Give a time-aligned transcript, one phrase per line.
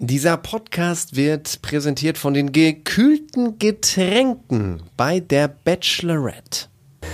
[0.00, 6.66] Dieser Podcast wird präsentiert von den gekühlten Getränken bei der Bachelorette.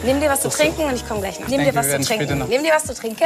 [0.04, 1.48] Nimm dir was zu trinken und ich komme gleich nach.
[1.48, 2.46] Nimm dir was zu trinken.
[2.46, 3.24] Nimm dir was zu trinken.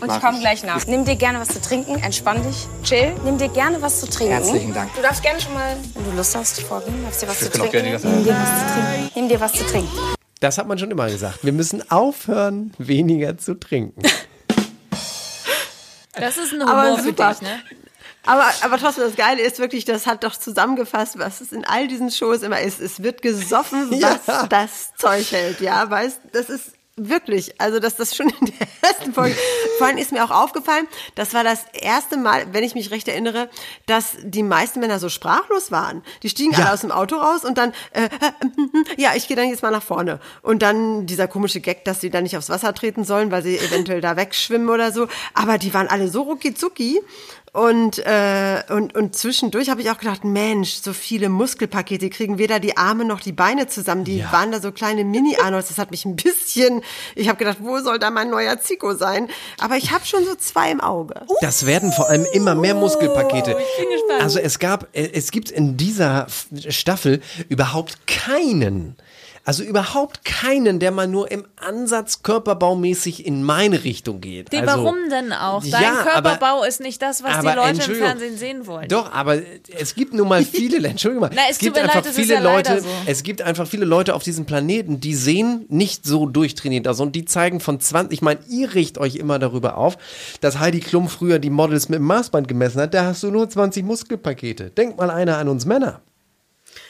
[0.00, 0.86] Und ich komme gleich nach.
[0.86, 3.12] Nimm dir gerne was zu trinken, entspann dich, chill.
[3.24, 4.32] Nimm dir gerne was zu trinken.
[4.34, 4.94] Herzlichen Dank.
[4.94, 7.02] Du darfst gerne schon mal, wenn du Lust hast, vorgehen.
[7.02, 7.72] Darfst dir was zu trinken.
[7.72, 9.10] gerne Nimm dir was zu trinken.
[9.16, 9.98] Nimm dir was zu trinken.
[10.38, 11.40] Das hat man schon immer gesagt.
[11.42, 14.00] Wir müssen aufhören, weniger zu trinken.
[16.12, 17.30] Das ist ein Aber Humor für super.
[17.30, 17.58] dich, ne?
[18.28, 21.88] Aber, aber trotzdem, das Geile ist wirklich, das hat doch zusammengefasst, was es in all
[21.88, 22.80] diesen Shows immer ist.
[22.80, 24.46] Es wird gesoffen, was Ja.
[24.46, 29.14] das Zeug hält, ja, weißt, das ist wirklich, also dass das schon in der ersten
[29.14, 29.36] Folge,
[29.78, 33.06] vor allem ist mir auch aufgefallen, das war das erste Mal, wenn ich mich recht
[33.06, 33.48] erinnere,
[33.86, 36.02] dass die meisten Männer so sprachlos waren.
[36.24, 38.08] Die stiegen alle aus dem Auto raus und dann, äh, äh,
[39.00, 40.18] ja, ich gehe dann jetzt mal nach vorne.
[40.42, 43.58] Und dann dieser komische Gag, dass sie dann nicht aufs Wasser treten sollen, weil sie
[43.58, 45.06] eventuell da wegschwimmen oder so.
[45.34, 47.00] Aber die waren alle so rucki zucki.
[47.58, 52.60] Und, äh, und, und zwischendurch habe ich auch gedacht, Mensch, so viele Muskelpakete kriegen weder
[52.60, 54.04] die Arme noch die Beine zusammen.
[54.04, 55.66] Die waren da so kleine Mini-Arnolds.
[55.66, 56.82] Das hat mich ein bisschen,
[57.16, 59.28] ich habe gedacht, wo soll da mein neuer Zico sein?
[59.58, 61.26] Aber ich habe schon so zwei im Auge.
[61.40, 63.50] Das werden vor allem immer mehr Muskelpakete.
[63.50, 64.22] ich bin gespannt.
[64.22, 66.28] Also es gab, äh, es gibt in dieser
[66.68, 68.96] Staffel überhaupt keinen,
[69.48, 74.52] also überhaupt keinen, der mal nur im Ansatz körperbaumäßig in meine Richtung geht.
[74.52, 75.62] Die, also, warum denn auch?
[75.62, 77.96] Dein Ja, aber- Körperbau ist nicht das, was die aber Leute im.
[77.96, 78.88] Fernsehen sehen wollen.
[78.88, 79.38] Doch, aber
[79.74, 82.40] es gibt nun mal viele, Entschuldigung mal, Na, es es gibt einfach leid, viele ja
[82.40, 82.86] Leute, so.
[83.06, 87.16] es gibt einfach viele Leute auf diesem Planeten, die sehen nicht so durchtrainiert aus und
[87.16, 89.96] die zeigen von 20, ich meine, ihr riecht euch immer darüber auf,
[90.42, 93.48] dass Heidi Klum früher die Models mit dem Maßband gemessen hat, da hast du nur
[93.48, 94.68] 20 Muskelpakete.
[94.68, 96.02] Denk mal einer an uns Männer.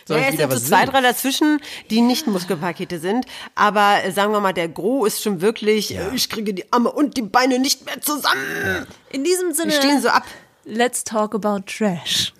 [0.08, 1.60] Soll Ja, es sind so zwei, drei dazwischen,
[1.90, 3.26] die nicht Muskelpakete sind.
[3.54, 6.90] Aber äh, sagen wir mal, der Gro ist schon wirklich, äh, ich kriege die Arme
[6.90, 8.86] und die Beine nicht mehr zusammen.
[9.10, 10.24] In diesem Sinne, Die stehen so ab.
[10.64, 12.32] let's talk about trash.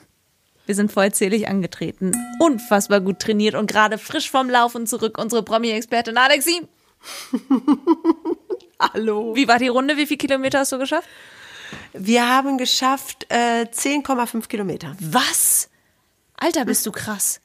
[0.64, 5.18] Wir sind vollzählig angetreten, unfassbar gut trainiert und gerade frisch vom Laufen zurück.
[5.18, 6.62] Unsere Promi-Expertin Alexi.
[8.80, 9.34] Hallo.
[9.36, 9.96] Wie war die Runde?
[9.98, 11.08] Wie viele Kilometer hast du geschafft?
[11.92, 14.96] Wir haben geschafft äh, 10,5 Kilometer.
[15.00, 15.68] Was?
[16.36, 17.40] Alter, bist du krass.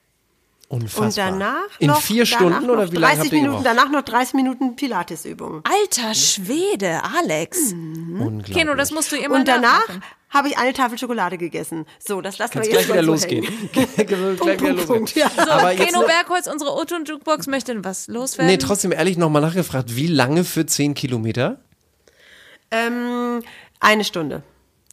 [0.73, 1.33] Unfassbar.
[1.33, 3.63] Und danach In noch, vier danach Stunden noch oder wie lange 30 habt ihr Minuten,
[3.63, 5.61] danach noch 30 Minuten Pilatesübungen.
[5.63, 7.73] Alter Schwede, Alex.
[7.73, 8.57] Unglaublich.
[8.57, 9.87] Keno, das musst du immer Und danach
[10.31, 11.85] habe ich eine Tafel Schokolade gegessen.
[11.99, 13.69] So, das lassen Kannst wir jetzt gleich wieder mal so losgehen.
[13.71, 14.87] gleich wieder Punkt, losgehen.
[14.87, 15.29] Punkt, ja.
[15.47, 18.51] Aber jetzt Keno noch, Bergholz, unsere Otto und Jukebox möchte was loswerden.
[18.51, 21.59] nee, trotzdem ehrlich nochmal nachgefragt, wie lange für 10 Kilometer?
[22.71, 23.43] Ähm,
[23.79, 24.41] eine Stunde.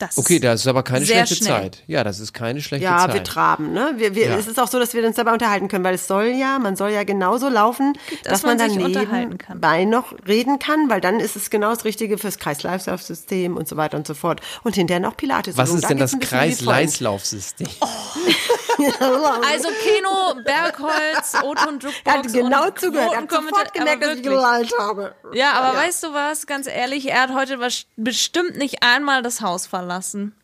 [0.00, 1.48] Das Okay, das ist aber keine schlechte schnell.
[1.48, 1.82] Zeit.
[1.86, 3.14] Ja, das ist keine schlechte Ja, Zeit.
[3.14, 3.92] wir traben, ne?
[3.96, 4.36] Wir, wir, Ja.
[4.36, 6.76] Es ist auch so, dass wir uns dabei unterhalten können, weil es soll ja, man
[6.76, 7.92] soll ja genauso laufen,
[8.24, 9.56] dass, man man, sich dann unterhalten kann.
[9.58, 13.76] nebenbei noch reden kann, weil dann ist es genau das Richtige fürs Kreislaufsystem und so
[13.76, 14.40] weiter und so fort.
[14.64, 15.56] Und hinterher noch Pilates.
[15.56, 16.24] Was ist denn das Freund.
[16.24, 17.68] Kreis-Leislaufsystem?
[18.80, 22.02] Also Keno, Bergholz, Otto und Jukebox.
[22.04, 23.16] Er hat genau und zugehört.
[23.16, 25.14] Hat sofort gemerkt, dass ich gelallt habe.
[25.32, 26.46] Ja, aber weißt du was?
[26.46, 27.58] Ganz ehrlich, er hat heute
[27.96, 30.34] bestimmt nicht einmal das Haus verlassen.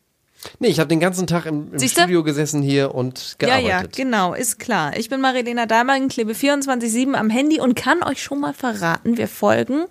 [0.59, 1.89] Nee, ich habe den ganzen Tag im, im?
[1.89, 3.97] Studio gesessen hier und Ja, gearbeitet.
[3.97, 4.97] ja, genau, ist klar.
[4.97, 9.29] Ich bin Marilena Dahlmann, klebe 24-7 am Handy und kann euch schon mal verraten, wir
[9.29, 9.87] folgen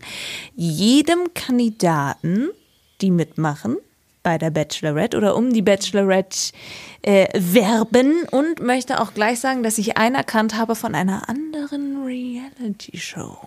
[0.56, 2.50] jedem Kandidaten,
[3.02, 3.78] die mitmachen
[4.26, 6.52] bei der Bachelorette oder um die Bachelorette
[7.04, 12.04] äh, werben und möchte auch gleich sagen, dass ich einen erkannt habe von einer anderen
[12.04, 13.38] Reality-Show.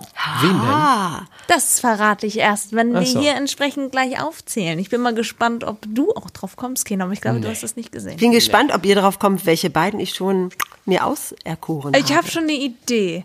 [0.41, 1.29] Wen denn?
[1.49, 3.21] Das verrate ich erst, wenn Ach wir so.
[3.21, 4.79] hier entsprechend gleich aufzählen.
[4.79, 7.65] Ich bin mal gespannt, ob du auch drauf kommst, Keno, aber ich glaube, du hast
[7.65, 8.13] das nicht gesehen.
[8.13, 10.51] Ich bin gespannt, ob ihr drauf kommt, welche beiden ich schon
[10.87, 12.15] mir auserkoren Ich habe.
[12.19, 13.25] habe schon eine Idee.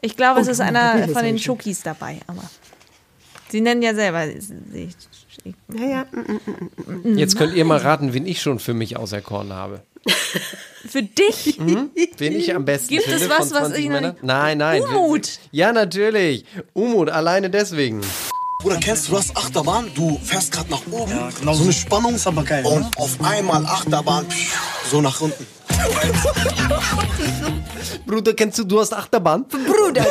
[0.00, 1.40] Ich glaube, es ist einer von den.
[1.40, 2.44] Schokis dabei, aber
[3.50, 4.26] sie nennen ja selber.
[4.28, 4.90] sie-
[5.74, 6.06] Ja, ja.
[6.12, 9.82] mm, Jetzt könnt ihr mal raten, wen ich schon für mich auserkoren habe.
[10.86, 11.58] Für dich?
[11.58, 14.16] Wen ich am besten Gibt es finde was, von was 20 ich noch Männern?
[14.20, 14.82] Nein, nein.
[14.82, 15.38] Umut.
[15.50, 16.44] Ja, natürlich.
[16.74, 18.02] Umut, alleine deswegen.
[18.60, 19.90] Bruder, kennst du das Achterbahn?
[19.94, 22.90] Du fährst gerade nach oben, genau so eine Spannung aber geil, und ne?
[22.96, 24.26] auf einmal Achterbahn,
[24.90, 25.46] so nach unten.
[28.06, 29.44] Bruder, kennst du, du hast Achterbahn?
[29.48, 30.06] Bruder,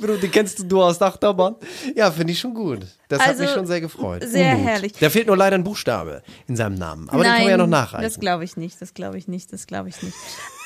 [0.00, 0.12] Brudi.
[0.18, 1.56] Bruder, kennst du, hast Achterbahn?
[1.94, 2.86] Ja, finde ich schon gut.
[3.08, 4.22] Das hat Also, mich schon sehr gefreut.
[4.26, 4.64] sehr Gut.
[4.66, 4.92] herrlich.
[5.00, 7.08] Da fehlt nur leider ein Buchstabe in seinem Namen.
[7.10, 8.04] Aber den können wir ja noch nachreichen.
[8.04, 10.16] Das glaube ich nicht, das glaube ich nicht, das glaube ich nicht.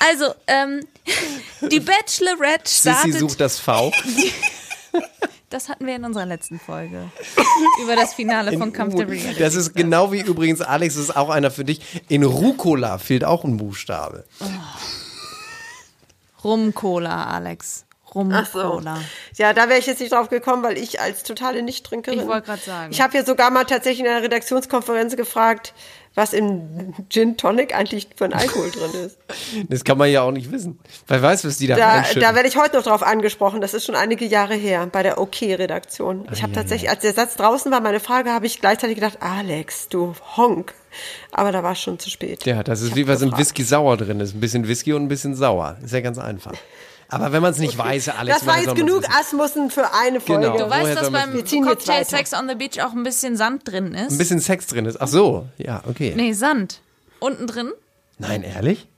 [0.00, 0.80] Also, ähm,
[1.70, 3.18] die Bachelorette startet.
[3.18, 3.92] sucht das V.
[5.50, 7.04] Das hatten wir in unserer letzten Folge.
[7.80, 9.38] über das Finale von Come to Reality.
[9.38, 11.80] Das ist genau wie übrigens, Alex, das ist auch einer für dich.
[12.08, 14.24] In Rucola fehlt auch ein Buchstabe.
[16.42, 17.83] Rum-Cola, Alex.
[18.14, 18.60] Ach so.
[18.60, 18.98] Rum-Cola.
[19.36, 22.20] Ja, da wäre ich jetzt nicht drauf gekommen, weil ich als totale Nichttrinkerin.
[22.20, 22.92] Ich wollte gerade sagen.
[22.92, 25.74] Ich habe ja sogar mal tatsächlich in einer Redaktionskonferenz gefragt,
[26.14, 29.18] was im Gin Tonic eigentlich für ein Alkohol drin ist.
[29.68, 30.78] Das kann man ja auch nicht wissen.
[31.08, 33.60] Wer weiß, was die da, Da, da werde ich heute noch drauf angesprochen.
[33.60, 36.28] Das ist schon einige Jahre her bei der OK-Redaktion.
[36.32, 39.88] ich habe tatsächlich, als der Satz draußen war, meine Frage, habe ich gleichzeitig gedacht, Alex,
[39.88, 40.74] du Honk.
[41.32, 42.44] Aber da war es schon zu spät.
[42.46, 43.40] Ja, das ist Ich wie was im gefragt.
[43.40, 44.34] Whisky sauer drin ist.
[44.34, 45.76] Ein bisschen Whisky und ein bisschen sauer.
[45.84, 46.52] Ist ja ganz einfach.
[47.14, 49.04] Aber wenn man es nicht weiß, Alex, Das war jetzt genug?
[49.08, 50.50] Asmussen für eine Folge.
[50.50, 50.58] Genau.
[50.64, 52.04] Du weißt, dass beim Cocktail.
[52.04, 54.12] Sex on the Beach auch ein bisschen Sand drin ist.
[54.12, 55.00] Ein bisschen Sex drin ist.
[55.00, 56.12] Ach so, ja, okay.
[56.16, 56.80] Nee, Sand.
[57.20, 57.72] Unten drin?
[58.18, 58.88] Nein, ehrlich?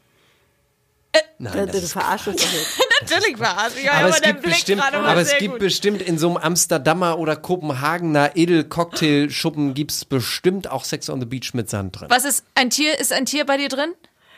[1.12, 2.42] Äh, Nein, das du ist verarschst uns.
[3.02, 3.82] Natürlich es.
[3.82, 5.60] Ja, aber, aber, es gibt bestimmt, aber es gibt gut.
[5.60, 11.26] bestimmt in so einem Amsterdamer oder Kopenhagener Edel-Cocktail-Schuppen gibt es bestimmt auch Sex on the
[11.26, 12.08] Beach mit Sand drin.
[12.10, 12.98] Was ist ein Tier?
[12.98, 13.92] Ist ein Tier bei dir drin?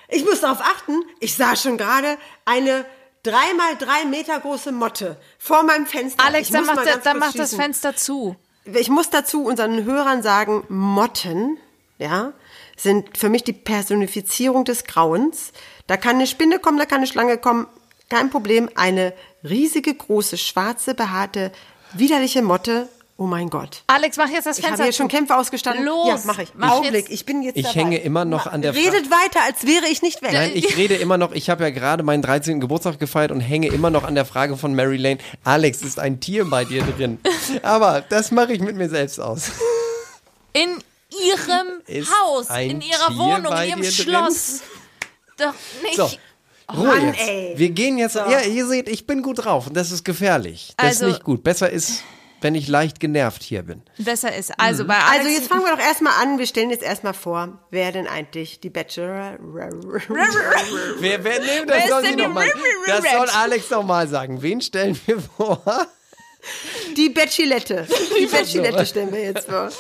[0.08, 2.84] Ich muss darauf achten, ich sah schon gerade eine
[3.22, 6.24] dreimal drei Meter große Motte vor meinem Fenster.
[6.24, 7.54] Alex, dann muss mach, mal da, dann mach das.
[7.54, 8.36] Fenster zu.
[8.64, 11.58] Ich muss dazu unseren Hörern sagen, Motten,
[11.98, 12.32] ja,
[12.76, 15.52] sind für mich die Personifizierung des Grauens.
[15.86, 17.66] Da kann eine Spinne kommen, da kann eine Schlange kommen,
[18.08, 18.70] kein Problem.
[18.74, 21.52] Eine riesige, große, schwarze, behaarte,
[21.92, 22.88] widerliche Motte.
[23.20, 23.82] Oh mein Gott.
[23.88, 25.08] Alex, mach jetzt das Ich habe Fenster hier schon.
[25.08, 25.84] Kämpfe ausgestanden.
[25.84, 26.50] Los, ja, mache ich.
[26.54, 27.12] mach Augenblick, jetzt.
[27.12, 27.80] ich bin jetzt Ich dabei.
[27.80, 28.86] hänge immer noch an der Frage.
[28.86, 30.32] Redet weiter, als wäre ich nicht weg.
[30.34, 32.60] Nein, ich rede immer noch, ich habe ja gerade meinen 13.
[32.60, 35.18] Geburtstag gefeiert und hänge immer noch an der Frage von Mary Lane.
[35.42, 37.18] Alex, ist ein Tier bei dir drin?
[37.62, 39.50] Aber das mache ich mit mir selbst aus.
[40.52, 40.68] In
[41.10, 43.92] ihrem Ist Haus, in ihrer Tier Wohnung, in ihrem dir drin?
[43.92, 44.60] Schloss.
[45.38, 45.96] Doch nicht.
[45.96, 46.08] So,
[46.72, 47.20] Ruhe Mann, jetzt.
[47.28, 47.54] ey.
[47.56, 50.72] Wir gehen jetzt, ja, ihr seht, ich bin gut drauf und das ist gefährlich.
[50.76, 51.42] Das Also- ist nicht gut.
[51.42, 52.02] Besser ist,
[52.40, 53.82] wenn ich leicht genervt hier bin.
[53.99, 54.52] Besser ist.
[54.58, 55.25] Also bei Alex.
[55.25, 56.38] Also jetzt fangen wir doch erstmal an.
[56.38, 59.38] Wir stellen jetzt erstmal vor, wer denn eigentlich die Bachelor...
[61.00, 62.46] Wer, wer, nee, Wer das ist soll sie noch mal,
[62.87, 63.29] das soll?
[63.31, 64.43] Alex noch mal sagen.
[64.43, 65.87] Wen stellen wir vor?
[66.96, 67.87] Die Bachelette.
[68.19, 69.70] Die Bachelette stellen wir jetzt vor.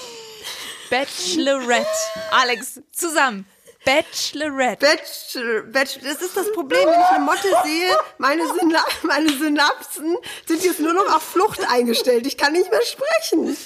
[0.90, 1.86] Bachelorette.
[2.30, 3.46] Alex, zusammen.
[3.88, 4.86] Bachelorette.
[4.86, 10.16] Bachelor, Bachelor, das ist das Problem, wenn ich eine Motte sehe, meine, Syna meine Synapsen
[10.46, 12.26] sind jetzt nur noch auf Flucht eingestellt.
[12.26, 13.56] Ich kann nicht mehr sprechen.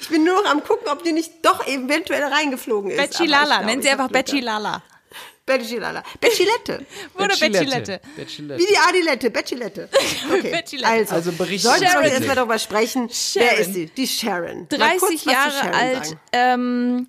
[0.00, 3.18] Ich bin nur noch am gucken, ob die nicht doch eventuell reingeflogen ist.
[3.18, 4.08] Glaub, Nennen Sie einfach.
[4.08, 4.82] Bachelala.
[5.44, 6.02] Bachelala.
[6.20, 6.84] Bachelette.
[7.14, 8.00] Oder Bachelette.
[8.16, 8.58] Bachelette.
[8.58, 9.88] Wie die Adilette, Bachelette.
[10.32, 10.64] Okay.
[10.84, 12.04] Also, Also berichten sollten wir Sharon.
[12.04, 13.60] jetzt erstmal darüber sprechen, wer Sharon.
[13.60, 13.86] ist sie?
[13.86, 14.68] Die Sharon.
[14.78, 17.08] Mal kurz 30 was zu Jahre Sharon alt, ähm,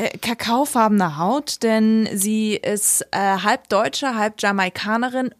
[0.00, 5.34] äh, kakaofarbene Haut, denn sie ist äh, halb Deutsche, halb Jamaikanerin.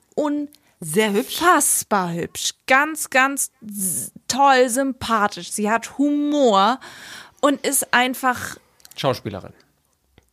[0.81, 1.41] Sehr hübsch.
[1.41, 2.55] Unfassbar hübsch.
[2.67, 3.53] Ganz, ganz
[4.29, 5.51] toll, sympathisch.
[5.51, 6.79] Sie hat Humor
[7.41, 8.57] und ist einfach,
[8.97, 9.53] Schauspielerin.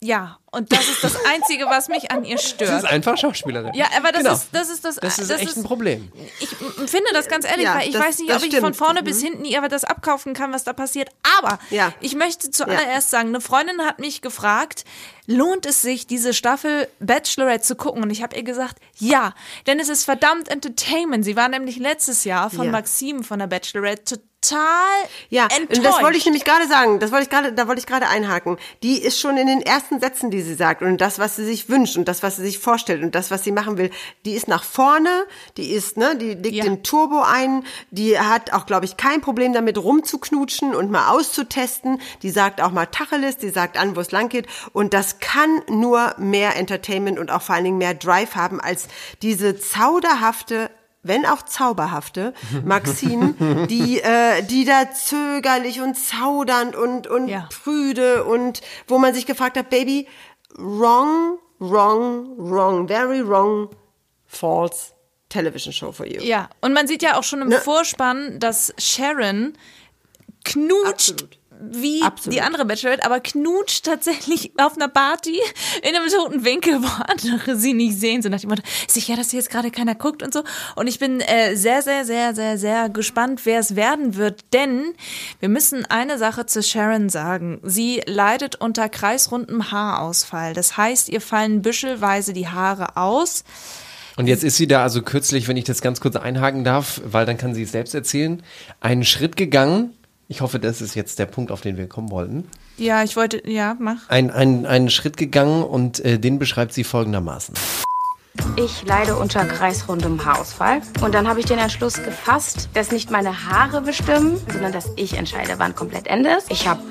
[0.01, 2.85] Ja, und das ist das Einzige, was mich an ihr Sie ist stört.
[2.85, 3.73] einfach Schauspielerin.
[3.73, 4.33] Ja, aber das Genau.
[4.35, 6.11] ist das ist das Das ist das echt ist, ein Problem.
[6.39, 8.75] ich finde das ganz ehrlich, Ja, weil ich das- weiß nicht, ob ich von stimmt.
[8.75, 9.05] vorne Mhm.
[9.05, 11.09] bis hinten ihr aber das abkaufen kann, was da passiert.
[11.39, 11.93] Aber Ja.
[11.99, 14.83] ich möchte zuallererst sagen, eine Freundin hat mich gefragt,
[15.25, 18.03] lohnt es sich, diese Staffel Bachelorette zu gucken?
[18.03, 19.33] Und ich habe ihr gesagt, ja,
[19.65, 21.25] denn es ist verdammt Entertainment.
[21.25, 22.71] Sie war nämlich letztes Jahr von Ja.
[22.71, 25.77] Maxim von der Bachelorette total Ja, enttäuscht.
[25.77, 26.99] und das wollte ich nämlich gerade sagen.
[26.99, 28.57] Das wollte ich gerade, da wollte ich gerade einhaken.
[28.83, 31.69] Die ist schon in den ersten Sätzen, die sie sagt und das, was sie sich
[31.69, 33.91] wünscht und das, was sie sich vorstellt und das, was sie machen will,
[34.25, 35.25] die ist nach vorne,
[35.57, 36.63] die ist, ne, die legt Ja.
[36.63, 42.01] den Turbo ein, die hat auch, glaube ich, kein Problem damit rumzuknutschen und mal auszutesten.
[42.21, 45.61] Die sagt auch mal Tacheles, die sagt an, wo es lang geht und das kann
[45.69, 48.87] nur mehr Entertainment und auch vor allen Dingen mehr Drive haben als
[49.21, 50.69] diese zauderhafte
[51.03, 52.33] wenn auch zauberhafte,
[52.65, 53.33] Maxine,
[53.69, 57.47] die, äh, die da zögerlich und zaudernd und, und Ja.
[57.63, 60.07] prüde und wo man sich gefragt hat, Baby,
[60.57, 63.69] wrong, wrong, wrong, very wrong,
[64.25, 64.91] false
[65.29, 66.21] television show for you.
[66.21, 67.57] Ja, und man sieht ja auch schon im Ne?
[67.59, 69.53] Vorspann, dass Sharon
[70.45, 71.39] knutscht Absolut.
[71.59, 72.35] Wie Absolut.
[72.35, 75.39] die andere Bachelorette, aber knutscht tatsächlich auf einer Party
[75.81, 78.21] in einem toten Winkel, wo andere sie nicht sehen.
[78.21, 80.43] So nach dem Motto, sicher, dass hier jetzt gerade keiner guckt und so.
[80.75, 84.41] Und ich bin äh, sehr, sehr, sehr, sehr, sehr gespannt, wer es werden wird.
[84.53, 84.93] Denn
[85.39, 87.59] wir müssen eine Sache zu Sharon sagen.
[87.63, 90.53] Sie leidet unter kreisrundem Haarausfall.
[90.53, 93.43] Das heißt, ihr fallen büschelweise die Haare aus.
[94.17, 97.27] Und jetzt ist sie da also kürzlich, wenn ich das ganz kurz einhaken darf, weil
[97.27, 98.41] dann kann sie es selbst erzählen,
[98.81, 99.93] einen Schritt gegangen.
[100.29, 102.49] Ich hoffe, das ist jetzt der Punkt, auf den wir kommen wollten.
[102.75, 104.09] Ja, ich wollte, ja, mach.
[104.09, 107.55] Ein, ein, einen Schritt gegangen und äh, den beschreibt sie folgendermaßen.
[108.57, 110.81] Ich leide unter kreisrundem Haarausfall.
[111.01, 115.13] Und dann habe ich den Entschluss gefasst, dass nicht meine Haare bestimmen, sondern dass ich
[115.13, 116.51] entscheide, wann komplett Ende ist.
[116.51, 116.81] Ich habe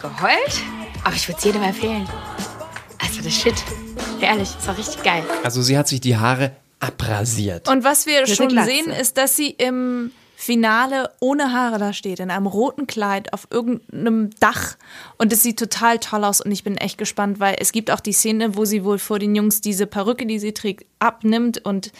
[0.00, 0.62] geheult,
[1.02, 2.06] aber ich würde es jedem empfehlen.
[3.02, 3.56] Also das Shit.
[4.20, 5.24] Ehrlich, das war richtig geil.
[5.42, 7.68] Also sie hat sich die Haare abrasiert.
[7.68, 12.20] Und was wir eine schon sehen, ist, dass sie im Finale ohne Haare da steht,
[12.20, 14.76] in einem roten Kleid auf irgendeinem Dach.
[15.16, 18.00] Und es sieht total toll aus und ich bin echt gespannt, weil es gibt auch
[18.00, 21.92] die Szene, wo sie wohl vor den Jungs diese Perücke, die sie trägt, abnimmt und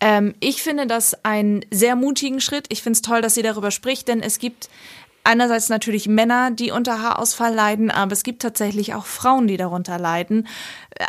[0.00, 2.66] ähm, ich finde das einen sehr mutigen Schritt.
[2.68, 4.68] Ich finde es toll, dass sie darüber spricht, denn es gibt
[5.24, 9.98] einerseits natürlich Männer, die unter Haarausfall leiden, aber es gibt tatsächlich auch Frauen, die darunter
[9.98, 10.46] leiden.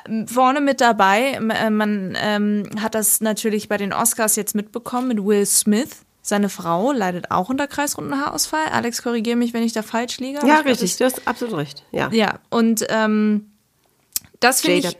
[0.07, 4.55] Ähm, Vorne mit dabei, m- äh, man ähm, hat das natürlich bei den Oscars jetzt
[4.55, 6.05] mitbekommen mit Will Smith.
[6.27, 8.67] Seine Frau leidet auch unter kreisrunden Haarausfall.
[8.73, 10.39] Alex, korrigiere mich, wenn ich da falsch liege.
[10.45, 11.83] Ja, richtig, du hast absolut recht.
[11.91, 12.09] Ja.
[12.11, 13.51] ja, und ähm,
[14.41, 14.97] das finde ich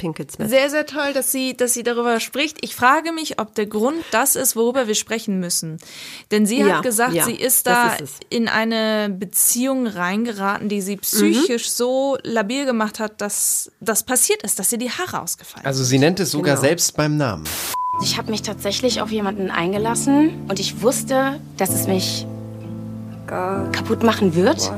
[0.50, 2.58] sehr, sehr toll, dass sie, dass sie darüber spricht.
[2.64, 5.78] Ich frage mich, ob der Grund das ist, worüber wir sprechen müssen.
[6.32, 10.70] Denn sie Ja, hat gesagt, ja, sie ist das da ist in eine Beziehung reingeraten,
[10.70, 11.02] die sie Mhm.
[11.02, 15.84] psychisch so labil gemacht hat, dass das passiert ist, dass ihr die Haare ausgefallen Also
[15.84, 16.68] sie nennt es sogar Genau.
[16.68, 17.44] selbst beim Namen.
[18.02, 22.26] Ich habe mich tatsächlich auf jemanden eingelassen und ich wusste, dass es mich
[23.28, 24.72] kaputt machen wird.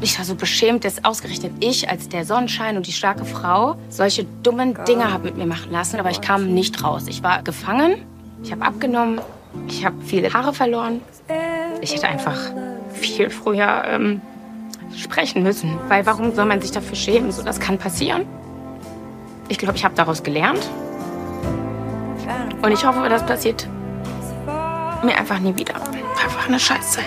[0.00, 4.26] Ich war so beschämt, dass ausgerechnet ich als der Sonnenschein und die starke Frau solche
[4.42, 7.04] dummen Dinge habe mit mir machen lassen, aber ich kam nicht raus.
[7.08, 8.02] Ich war gefangen,
[8.42, 9.20] ich habe abgenommen,
[9.68, 11.00] ich habe viele Haare verloren.
[11.80, 12.36] Ich hätte einfach
[12.92, 14.20] viel früher ähm,
[14.94, 17.32] sprechen müssen, weil warum soll man sich dafür schämen?
[17.32, 18.26] So, das kann passieren.
[19.48, 20.68] Ich glaube, ich habe daraus gelernt.
[22.62, 23.68] Und ich hoffe, das passiert
[25.04, 25.74] mir einfach nie wieder.
[25.76, 27.04] Einfach eine Scheißzeit.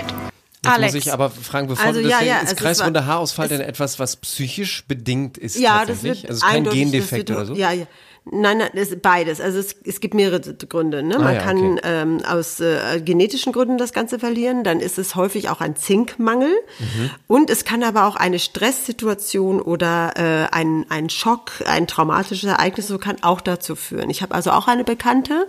[0.61, 0.93] Jetzt Alex.
[0.93, 2.55] muss ich aber fragen, bevor Also, du ja, deswegen ja, ist also
[3.01, 6.23] war- Haarausfall denn etwas, was psychisch bedingt ist Ja, das tatsächlich?
[6.23, 7.53] wird also kein Gendefekt das oder so?
[7.55, 7.85] Ja, ja.
[8.31, 9.41] Nein, nein, es ist beides.
[9.41, 11.01] Also es, es gibt mehrere Gründe.
[11.01, 11.17] Ne?
[11.17, 11.81] Man Ah ja, kann okay.
[11.83, 14.63] ähm, aus äh, genetischen Gründen das Ganze verlieren.
[14.63, 16.51] Dann ist es häufig auch ein Zinkmangel.
[16.79, 17.09] Mhm.
[17.27, 22.87] Und es kann aber auch eine Stresssituation oder äh, ein, ein Schock, ein traumatisches Ereignis,
[22.87, 24.09] so kann auch dazu führen.
[24.09, 25.47] Ich habe also auch eine Bekannte,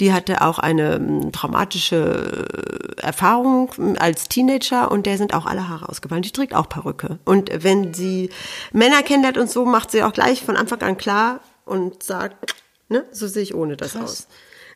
[0.00, 5.68] die hatte auch eine ähm, traumatische äh, Erfahrung als Teenager und der sind auch alle
[5.68, 6.22] Haare ausgefallen.
[6.22, 7.18] Die trägt auch Perücke.
[7.24, 8.30] Und wenn sie
[8.72, 12.54] Männer kennenlernt und so, macht sie auch gleich von Anfang an klar und sagt,
[12.88, 14.28] ne, so sehe ich ohne das aus.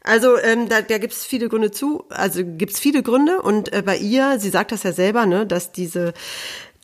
[0.02, 3.72] Also ähm, da, da gibt es viele Gründe zu, also gibt es viele Gründe und
[3.72, 6.14] äh, bei ihr, sie sagt das ja selber, ne, dass diese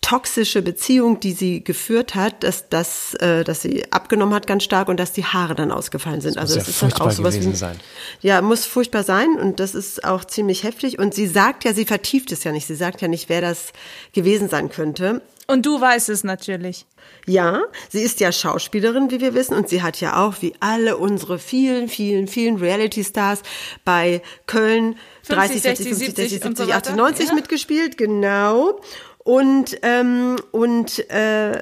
[0.05, 4.89] toxische Beziehung, die sie geführt hat, dass, dass, äh, dass sie abgenommen hat ganz stark
[4.89, 6.37] und dass die Haare dann ausgefallen sind.
[6.37, 7.81] also muss das ja ist dann auch furchtbar sowas gewesen wie, sein.
[8.21, 10.99] Ja, muss furchtbar sein und das ist auch ziemlich heftig.
[10.99, 12.67] Und sie sagt ja, sie vertieft es ja nicht.
[12.67, 13.73] Sie sagt ja nicht, wer das
[14.13, 15.23] gewesen sein könnte.
[15.47, 16.85] Und du weißt es natürlich.
[17.27, 20.97] Ja, sie ist ja Schauspielerin, wie wir wissen, und sie hat ja auch, wie alle
[20.97, 23.41] unsere vielen, vielen, vielen Reality-Stars
[23.85, 24.97] bei Köln
[25.29, 26.97] 30, 40, 50, 60, 70, und so 80, weiter.
[26.97, 27.35] 90 Ja.
[27.35, 28.81] mitgespielt, genau.
[29.25, 31.59] Und, ähm, und äh,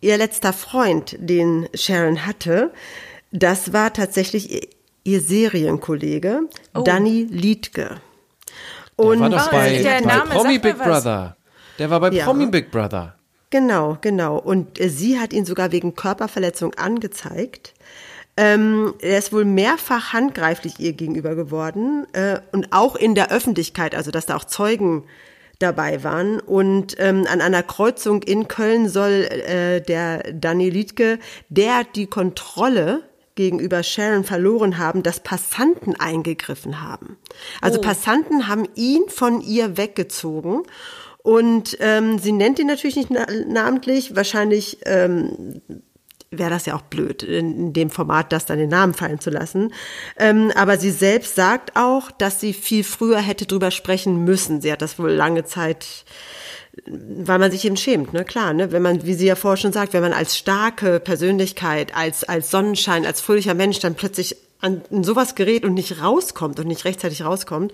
[0.00, 2.72] ihr letzter Freund, den Sharon hatte,
[3.32, 4.68] das war tatsächlich ihr,
[5.04, 6.42] ihr Serienkollege,
[6.74, 6.82] Oh.
[6.82, 8.00] Danny Liedke.
[8.98, 10.86] Der Und war doch bei, der bei Name Promi Big was.
[11.04, 11.36] Brother.
[11.78, 12.24] Der war bei Ja.
[12.24, 13.16] Promi Big Brother.
[13.50, 14.38] Genau, genau.
[14.38, 17.74] Und äh, sie hat ihn sogar wegen Körperverletzung angezeigt.
[18.36, 23.94] Ähm, er ist wohl mehrfach handgreiflich ihr gegenüber geworden äh, und auch in der Öffentlichkeit,
[23.94, 25.04] also dass da auch Zeugen
[25.58, 26.40] dabei waren.
[26.40, 33.02] Und ähm, an einer Kreuzung in Köln soll äh, der Daniel Liedke, der die Kontrolle
[33.34, 37.18] gegenüber Sharon verloren haben, dass Passanten eingegriffen haben.
[37.60, 40.62] Also Passanten haben ihn von ihr weggezogen.
[41.22, 44.14] Und ähm, sie nennt ihn natürlich nicht na namentlich.
[44.16, 45.60] Wahrscheinlich ähm,
[46.30, 49.72] wäre das ja auch blöd, in, dem Format das dann den Namen fallen zu lassen.
[50.18, 54.60] Ähm, aber sie selbst sagt auch, dass sie viel früher hätte drüber sprechen müssen.
[54.60, 56.04] Sie hat das wohl lange Zeit
[56.86, 59.72] weil man sich eben schämt, ne, klar, ne, wenn man, wie sie ja vorher schon
[59.72, 64.82] sagt, wenn man als starke Persönlichkeit, als, als Sonnenschein, als fröhlicher Mensch dann plötzlich an
[65.02, 67.72] sowas gerät und nicht rauskommt und nicht rechtzeitig rauskommt.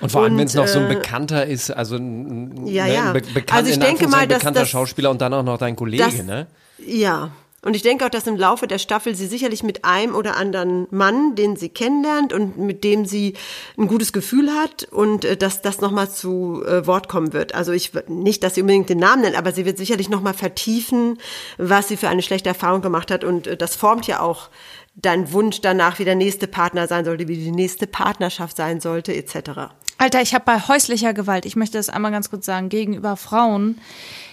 [0.00, 2.94] Und vor allem, wenn es noch so ein äh, Bekannter ist, also ein, Ja, ne,
[2.94, 3.06] ja.
[3.08, 5.58] ein be bekannt, Also ich denke mal, dass bekannter das- Schauspieler und dann auch noch
[5.58, 6.46] dein Kollege, das, ne?
[6.84, 7.30] Ja.
[7.64, 10.88] Und ich denke auch, dass im Laufe der Staffel sie sicherlich mit einem oder anderen
[10.90, 13.34] Mann, den sie kennenlernt und mit dem sie
[13.78, 17.54] ein gutes Gefühl hat und äh, dass das nochmal zu äh, Wort kommen wird.
[17.54, 21.18] Also ich nicht, dass sie unbedingt den Namen nennt, aber sie wird sicherlich nochmal vertiefen,
[21.56, 23.22] was sie für eine schlechte Erfahrung gemacht hat.
[23.22, 24.50] Und äh, das formt ja auch
[24.96, 29.14] dein Wunsch danach, wie der nächste Partner sein sollte, wie die nächste Partnerschaft sein sollte,
[29.14, 29.72] etc.
[29.98, 33.80] Alter, ich habe bei häuslicher Gewalt, ich möchte das einmal ganz kurz sagen, gegenüber Frauen,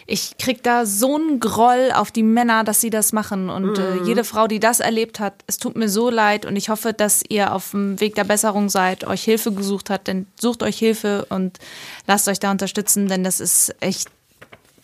[0.10, 3.50] ich krieg da so einen Groll auf die Männer, dass sie das machen.
[3.50, 6.70] Und äh, jede Frau, die das erlebt hat, es tut mir so leid und ich
[6.70, 10.64] hoffe, dass ihr auf dem Weg der Besserung seid, euch Hilfe gesucht habt, denn sucht
[10.64, 11.60] euch Hilfe und
[12.08, 14.10] lasst euch da unterstützen, denn das ist echt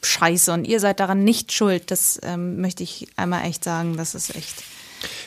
[0.04, 1.90] scheiße und ihr seid daran nicht schuld.
[1.90, 3.98] Das ähm, möchte ich einmal echt sagen.
[3.98, 4.64] Das ist echt.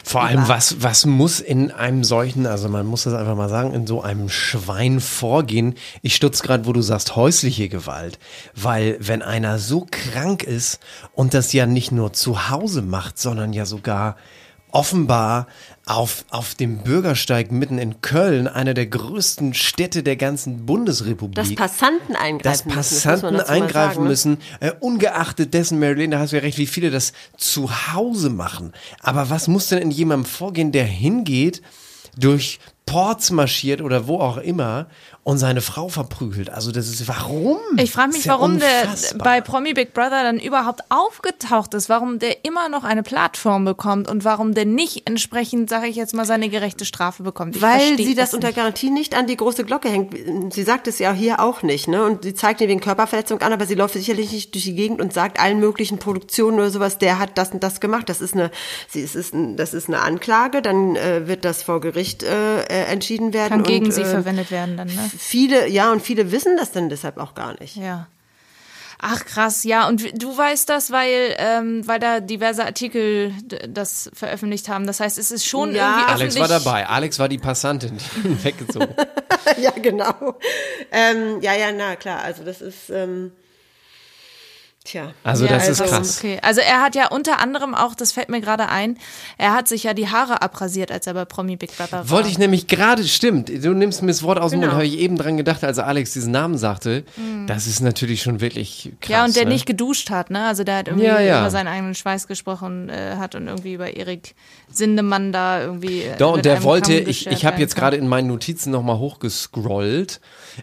[0.04, 3.74] Vor allem, was, was muss in einem solchen, also man muss das einfach mal sagen,
[3.74, 5.74] in so einem Schwein vorgehen?
[6.02, 8.18] Ich stutz gerade, wo du sagst, häusliche Gewalt.
[8.54, 10.80] Weil wenn einer so krank ist
[11.14, 14.16] und das ja nicht nur zu Hause macht, sondern ja sogar
[14.70, 15.46] offenbar
[15.88, 21.34] auf, auf dem Bürgersteig mitten in Köln, einer der größten Städte der ganzen Bundesrepublik.
[21.34, 24.08] Dass Passanten eingreifen dass müssen, das muss Passanten mal eingreifen sagen, ne?
[24.08, 28.28] müssen, äh, ungeachtet dessen, Marilyn, da hast du ja recht, wie viele das zu Hause
[28.28, 28.72] machen.
[29.00, 31.62] Aber was muss denn in jemandem vorgehen, der hingeht,
[32.16, 34.88] durch Ports marschiert oder wo auch immer
[35.28, 36.48] und seine Frau verprügelt?
[36.48, 37.58] Also das ist, warum?
[37.76, 39.24] Ich frage Das mich, ja warum der unfassbar.
[39.24, 44.08] bei Promi Big Brother dann überhaupt aufgetaucht ist, warum der immer noch eine Plattform bekommt
[44.08, 47.56] und warum der nicht entsprechend, sage ich jetzt mal, seine gerechte Strafe bekommt.
[47.56, 48.52] Ich Weil sie das es unter.
[48.54, 50.54] Garantie nicht an die große Glocke hängt.
[50.54, 52.02] Sie sagt es ja hier auch nicht, ne?
[52.04, 54.98] Und sie zeigt ihr wegen Körperverletzung an, aber sie läuft sicherlich nicht durch die Gegend
[55.02, 58.08] und sagt allen möglichen Produktionen oder sowas, der hat das und das gemacht.
[58.08, 58.50] Das ist eine,
[58.88, 62.62] sie es ist, ein, das ist eine Anklage, dann äh, wird das vor Gericht äh,
[62.62, 63.50] äh, entschieden werden.
[63.50, 65.10] Kann gegen und, sie äh, verwendet werden dann, ne?
[65.18, 67.76] Viele, ja, und viele wissen das dann deshalb auch gar nicht.
[67.76, 68.06] Ja.
[69.00, 69.86] Ach krass, ja.
[69.88, 73.32] Und du weißt das, weil, ähm, weil da diverse Artikel
[73.68, 74.86] das veröffentlicht haben.
[74.86, 75.88] Das heißt, es ist schon Ja.
[75.90, 76.40] irgendwie Alex öffentlich.
[76.40, 76.86] war dabei.
[76.88, 78.94] Alex war die Passantin, die ihn weggezogen.
[79.60, 80.36] ja, genau.
[80.92, 82.22] Ähm, ja, ja, na klar.
[82.22, 83.32] Also das ist, ähm,
[84.88, 85.12] tja.
[85.24, 86.18] Also Ja, das ist also, krass.
[86.18, 86.38] Okay.
[86.42, 88.96] Also er hat ja unter anderem auch, das fällt mir gerade ein,
[89.36, 92.10] er hat sich ja die Haare abrasiert, als er bei Promi Big Brother war.
[92.10, 94.72] Wollte ich nämlich gerade, stimmt, du nimmst mir das Wort aus dem Genau.
[94.72, 97.04] Mund, habe ich eben dran gedacht, als Alex diesen Namen sagte.
[97.46, 99.08] Das ist natürlich schon wirklich krass.
[99.08, 99.12] Mhm.
[99.12, 99.50] ja, und der ne?
[99.50, 100.46] nicht geduscht hat, ne?
[100.46, 101.40] Also der hat irgendwie Ja, ja.
[101.40, 104.34] über seinen eigenen Schweiß gesprochen äh, hat und irgendwie über Erik
[104.78, 106.02] Sindemann da irgendwie.
[106.02, 110.20] äh, Doch, und der wollte, ich, ich habe jetzt gerade in meinen Notizen nochmal hochgescrollt.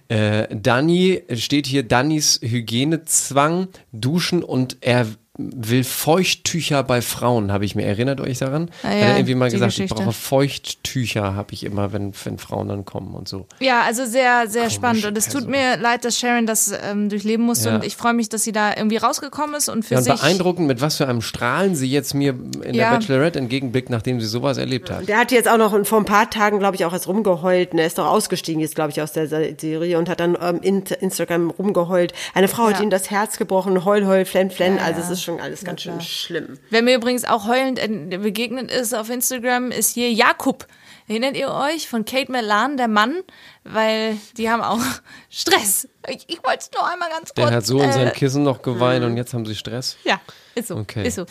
[0.07, 5.05] Äh, Danny, steht hier Dannys Hygienezwang, Duschen und er
[5.37, 8.69] will Feuchttücher bei Frauen, habe ich mir erinnert euch daran?
[8.83, 9.93] Ah Hat ja, er irgendwie mal gesagt, Geschichte.
[9.95, 13.45] ich brauche Feuchttücher, habe ich immer, wenn, wenn Frauen dann kommen und so.
[13.59, 15.05] Ja, also sehr, sehr Komische spannend.
[15.05, 17.69] Und es tut mir leid, dass Sharon das ähm, durchleben musste.
[17.69, 17.75] Ja.
[17.75, 20.13] Und ich freue mich, dass sie da irgendwie rausgekommen ist und für Ja, und sich.
[20.13, 22.29] beeindruckend, mit was für einem Strahlen sie jetzt mir
[22.63, 22.89] in Ja.
[22.91, 25.07] der Bachelorette entgegenblickt, nachdem sie sowas erlebt hat.
[25.07, 27.74] Der hat jetzt auch noch vor ein paar Tagen, glaube ich, auch erst rumgeheult.
[27.74, 30.59] Und er ist doch ausgestiegen jetzt, glaube ich, aus der Serie und hat dann ähm,
[30.61, 32.13] in Instagram rumgeheult.
[32.33, 34.77] Eine Frau hat ihm das Herz gebrochen, heul, heul, flenn, flenn.
[34.77, 35.05] Ja, also ja.
[35.05, 36.00] es ist schon alles ganz klar.
[36.00, 36.59] schön schlimm.
[36.70, 40.68] Wer mir übrigens auch heulend äh, begegnet ist auf Instagram, ist hier Jakub.
[41.07, 43.22] Erinnert ihr euch von Kate Melan, der Mann?
[43.64, 44.79] Weil die haben auch
[45.29, 45.88] Stress.
[46.07, 47.48] Ich, ich wollte es nur einmal ganz kurz.
[47.48, 49.98] Der hat so in sein äh, Kissen noch geweint und jetzt haben sie Stress.
[50.03, 50.20] Ja,
[50.55, 50.77] ist so.
[50.77, 51.07] Okay.
[51.07, 51.25] Ist so.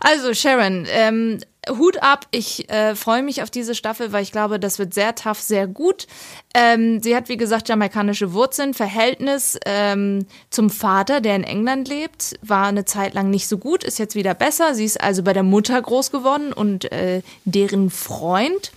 [0.00, 2.26] Also Sharon, ähm, Hut ab.
[2.30, 5.66] Ich äh, freue mich auf diese Staffel, weil ich glaube, das wird sehr tough, sehr
[5.66, 6.06] gut.
[6.54, 8.74] Ähm, sie hat, wie gesagt, jamaikanische Wurzeln.
[8.74, 13.84] Verhältnis ähm, zum Vater, der in England lebt, war eine Zeit lang nicht so gut,
[13.84, 14.74] ist jetzt wieder besser.
[14.74, 18.72] Sie ist also bei der Mutter groß geworden und äh, deren Freund.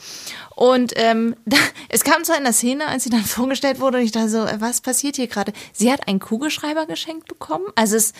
[0.55, 1.57] Und ähm, da,
[1.89, 4.59] es kam zu einer Szene, als sie dann vorgestellt wurde, und ich dachte so, äh,
[4.59, 5.53] was passiert hier gerade?
[5.73, 7.65] Sie hat einen Kugelschreiber geschenkt bekommen.
[7.75, 8.13] Also es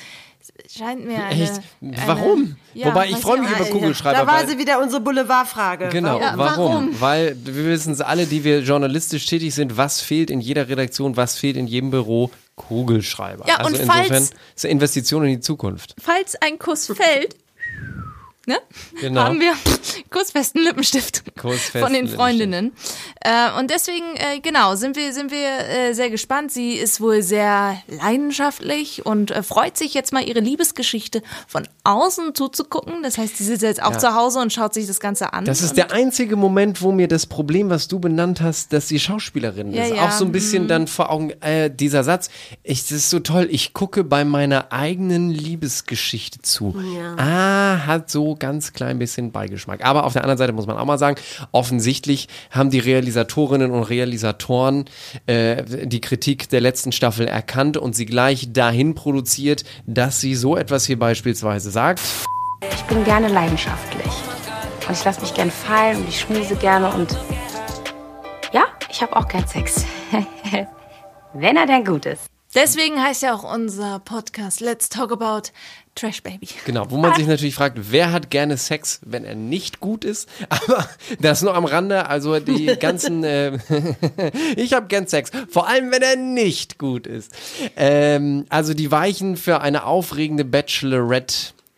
[0.69, 1.61] scheint mir eine, Echt?
[1.81, 2.55] eine Warum?
[2.73, 3.71] Ja, Wobei, ich freue mich über nicht.
[3.71, 4.19] Kugelschreiber.
[4.19, 5.89] Da war weil- sie wieder unsere Boulevardfrage.
[5.89, 6.65] Genau, Ja, warum?
[6.73, 7.01] warum?
[7.01, 11.17] Weil wir wissen es alle, die wir journalistisch tätig sind, was fehlt in jeder Redaktion,
[11.17, 12.31] was fehlt in jedem Büro?
[12.55, 13.45] Kugelschreiber.
[13.47, 15.95] Ja, also und insofern falls- ist eine Investition in die Zukunft.
[15.99, 17.35] Falls ein Kuss fällt,
[18.47, 18.57] ne,
[18.99, 19.21] Genau.
[19.23, 19.53] haben wir
[20.09, 22.07] kussfesten Lippenstift Kussfesten von den.
[22.07, 22.71] Freundinnen.
[23.21, 26.51] Äh, und deswegen, äh, genau, sind wir, sind wir äh, sehr gespannt.
[26.51, 32.35] Sie ist wohl sehr leidenschaftlich und äh, freut sich jetzt mal ihre Liebesgeschichte von außen
[32.35, 33.03] zuzugucken.
[33.03, 33.97] Das heißt, sie sitzt jetzt auch Ja.
[33.97, 35.45] zu Hause und schaut sich das Ganze an.
[35.45, 38.99] Das ist der einzige Moment, wo mir das Problem, was du benannt hast, dass sie
[38.99, 42.29] Schauspielerin Ja, ist, ja, auch so ein bisschen dann vor Augen, äh, dieser Satz,
[42.63, 46.75] ich, das ist so toll, ich gucke bei meiner eigenen Liebesgeschichte zu.
[47.17, 49.83] Ah, hat so so ganz klein bisschen Beigeschmack.
[49.83, 51.17] Aber auf der anderen Seite muss man auch mal sagen,
[51.51, 54.85] offensichtlich haben die Realisatorinnen und Realisatoren
[55.25, 60.55] äh, die Kritik der letzten Staffel erkannt und sie gleich dahin produziert, dass sie so
[60.55, 62.01] etwas hier beispielsweise sagt.
[62.73, 64.11] Ich bin gerne leidenschaftlich.
[64.87, 67.17] Und ich lasse mich gern fallen und ich schmuse gerne und
[68.51, 69.85] ja, ich habe auch gern Sex.
[71.33, 72.31] Wenn er denn gut ist.
[72.53, 75.51] Deswegen heißt ja auch unser Podcast Let's Talk About
[75.95, 76.47] Trash Baby.
[76.65, 80.29] Genau, wo man sich natürlich fragt, wer hat gerne Sex, wenn er nicht gut ist?
[80.49, 80.87] Aber
[81.19, 83.57] das nur am Rande, also die ganzen, äh,
[84.55, 87.31] ich habe gern Sex, vor allem wenn er nicht gut ist.
[87.75, 91.35] Ähm, also die Weichen für eine aufregende Bachelorette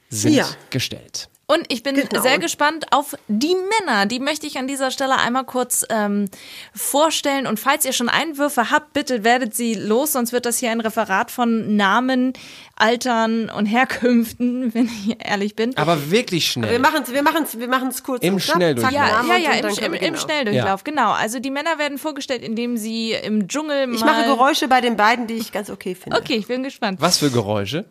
[0.09, 0.47] sind Ja.
[0.69, 1.29] gestellt.
[1.45, 2.21] Und ich bin Genau.
[2.21, 4.05] sehr gespannt auf die Männer.
[4.05, 6.29] Die möchte ich an dieser Stelle einmal kurz ähm,
[6.73, 7.47] vorstellen.
[7.47, 10.79] Und falls ihr schon Einwürfe habt, bitte werdet sie los, sonst wird das hier ein
[10.79, 12.31] Referat von Namen,
[12.77, 15.75] Altern und Herkünften, wenn ich ehrlich bin.
[15.77, 16.71] Aber wirklich schnell.
[16.71, 18.23] Wir machen es wir machen's, wir machen's kurz.
[18.23, 18.39] Im.
[18.39, 18.93] Schnelldurchlauf.
[18.93, 20.17] Ja, ja, ja, im, im, im genau.
[20.17, 21.11] Schnelldurchlauf, genau.
[21.11, 25.27] Also die Männer werden vorgestellt, indem sie im Dschungel Ich mache Geräusche bei den beiden,
[25.27, 26.17] die ich ganz okay finde.
[26.17, 27.01] Okay, ich bin gespannt.
[27.01, 27.85] Was für Geräusche?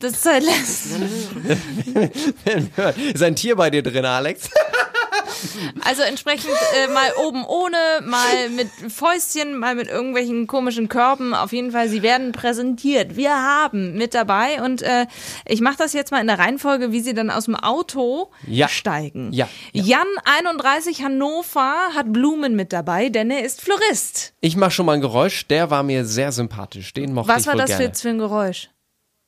[0.00, 0.86] Das Zeit lässt.
[3.14, 4.50] Ist ein Tier bei dir drin, Alex?
[5.84, 11.34] Also entsprechend äh, mal oben ohne, mal mit Fäustchen, mal mit irgendwelchen komischen Körben.
[11.34, 13.16] Auf jeden Fall, sie werden präsentiert.
[13.16, 15.06] Wir haben mit dabei und äh,
[15.46, 18.68] ich mache das jetzt mal in der Reihenfolge, wie sie dann aus dem Auto Ja.
[18.68, 19.32] steigen.
[19.32, 19.82] Ja, ja.
[19.84, 24.34] Jan 31 Hannover hat Blumen mit dabei, denn er ist Florist.
[24.40, 26.92] Ich mache schon mal ein Geräusch, der war mir sehr sympathisch.
[26.92, 27.94] Den mochte Was ich war wohl das gerne.
[27.94, 28.68] für ein Geräusch?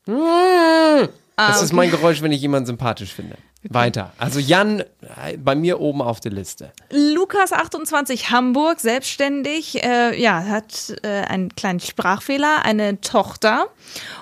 [0.06, 3.36] Das ist mein Geräusch, wenn ich jemanden sympathisch finde.
[3.62, 4.12] Weiter.
[4.18, 6.72] Also Jan, äh, bei mir oben auf der Liste.
[6.90, 13.68] Lukas 28 Hamburg, selbstständig, äh, ja, hat äh, einen kleinen Sprachfehler, eine Tochter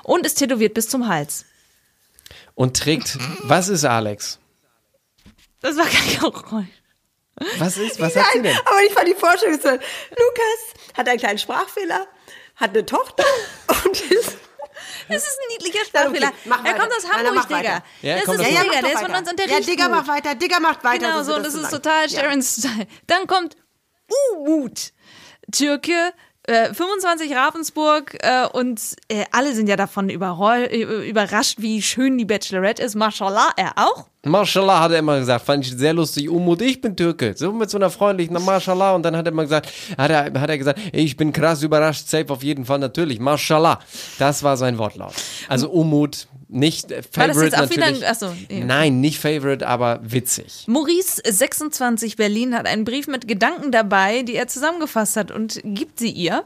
[0.03, 1.47] und ist tätowiert bis zum Hals.
[2.55, 4.39] Und trägt, was ist Alex?
[5.63, 6.67] Das war kein Geräusch.
[7.59, 8.57] Was ist, was hat sie denn?
[8.67, 12.07] Aber ich fand die Vorstellung so, Lukas hat einen kleinen Sprachfehler,
[12.57, 13.25] hat eine Tochter
[13.85, 14.37] und ist...
[15.11, 16.29] Das ist ein niedlicher Ja, Sprachfehler.
[16.29, 17.57] okay, mach er kommt aus Hamburg, Digga.
[17.59, 17.83] weiter.
[18.03, 19.19] Ja, das ist das mach- Digga, der ist von weiter.
[19.19, 19.95] uns der Ja, Digga, gut.
[19.97, 21.07] mach weiter, Digga macht weiter.
[21.11, 22.21] Genau so, das so ist total Ja.
[22.21, 22.87] Sharon-Style.
[23.07, 23.57] Dann kommt
[24.35, 24.93] Umut,
[25.53, 26.13] Türke,
[26.45, 32.25] äh, 25 Ravensburg äh, und äh, alle sind ja davon äh, überrascht, wie schön die
[32.25, 32.95] Bachelorette ist.
[32.95, 34.07] Mashallah, er auch.
[34.25, 36.29] Mashallah hat er immer gesagt, fand ich sehr lustig.
[36.29, 37.35] Umut, ich bin Türke.
[37.37, 38.95] So mit so einer freundlichen Mashallah.
[38.95, 42.07] Und dann hat er immer gesagt, hat er, hat er gesagt, ich bin krass überrascht,
[42.09, 43.19] safe auf jeden Fall natürlich.
[43.19, 43.79] Mashallah.
[44.19, 45.15] Das war sein Wortlaut.
[45.49, 48.05] Also Umut, nicht äh, War das Favorite jetzt auch wieder natürlich.
[48.05, 48.65] ein- achso, nee.
[48.65, 50.65] Nein, nicht Favorite, aber witzig.
[50.67, 55.99] Maurice, 26 Berlin, hat einen Brief mit Gedanken dabei, die er zusammengefasst hat und gibt
[55.99, 56.45] sie ihr.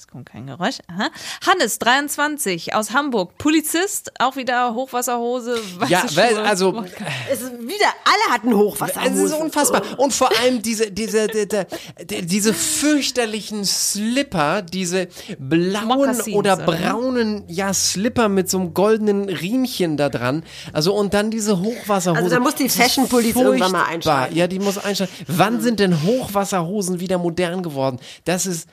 [0.00, 0.78] Es kommt kein Geräusch.
[0.88, 1.10] Aha.
[1.46, 6.82] Hannes, 23, aus Hamburg, Polizist, auch wieder Hochwasserhose, Ja, weil, also
[7.30, 8.98] Es ist wieder, alle hatten Hochwasser.
[9.04, 9.82] Es ist unfassbar.
[9.98, 15.08] Und vor allem diese, diese, die- die- die- diese fürchterlichen Slipper, diese
[15.38, 16.64] blauen Mokassins, oder oder?
[16.64, 20.44] braunen, ja, Slipper mit so einem goldenen Riemchen da dran.
[20.72, 22.22] Also, und dann diese Hochwasserhose.
[22.22, 24.34] Also da muss die Fashion Police irgendwann mal einschalten.
[24.34, 25.12] Ja, die muss einschalten.
[25.26, 27.98] Wann sind denn Hochwasserhosen wieder modern geworden?
[28.24, 28.66] Das ist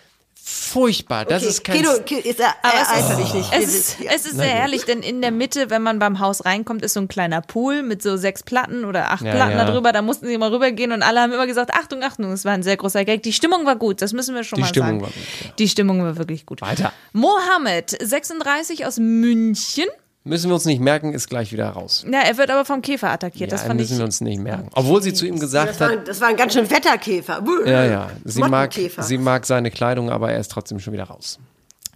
[0.50, 1.26] furchtbar.
[1.26, 3.54] Das ist kein Kilo, Kilo ist er, Aber er es ist, dich nicht.
[3.54, 6.84] es ist, es ist sehr herrlich, denn in der Mitte, wenn man beim Haus reinkommt,
[6.84, 9.66] ist so ein kleiner Pool mit so sechs Platten oder acht Ja, Platten ja.
[9.66, 9.92] darüber.
[9.92, 12.64] Da mussten sie mal rübergehen und alle haben immer gesagt, Achtung, Achtung, es war ein
[12.64, 13.24] sehr großer Gag.
[13.24, 15.02] Die Stimmung war gut, das müssen wir schon Die mal Stimmung sagen.
[15.02, 15.52] war gut, ja.
[15.60, 16.62] Die Stimmung war wirklich gut.
[16.62, 16.94] Weiter.
[17.12, 19.86] Mohammed, 36 aus München.
[20.28, 22.06] Müssen wir uns nicht merken, ist gleich wieder raus.
[22.12, 23.52] Ja, er wird aber vom Käfer attackiert.
[23.52, 23.98] das ja, fand müssen ich.
[24.00, 24.70] wir uns nicht merken.
[24.74, 27.44] Obwohl sie zu ihm gesagt Das war, hat, ein- das war ein ganz schön Wetterkäfer.
[27.66, 28.10] Ja, ja.
[28.26, 31.40] Sie mag, sie mag seine Kleidung, aber er ist trotzdem schon wieder raus.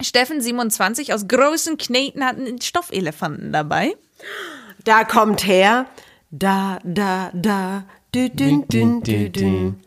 [0.01, 3.93] Steffen, 27 aus Großen Kneten, hat einen Stoffelefanten dabei.
[4.83, 5.85] Da kommt her.
[6.31, 7.83] Da, da, da.
[8.15, 9.79] Dü, dün, dün, dü, dün.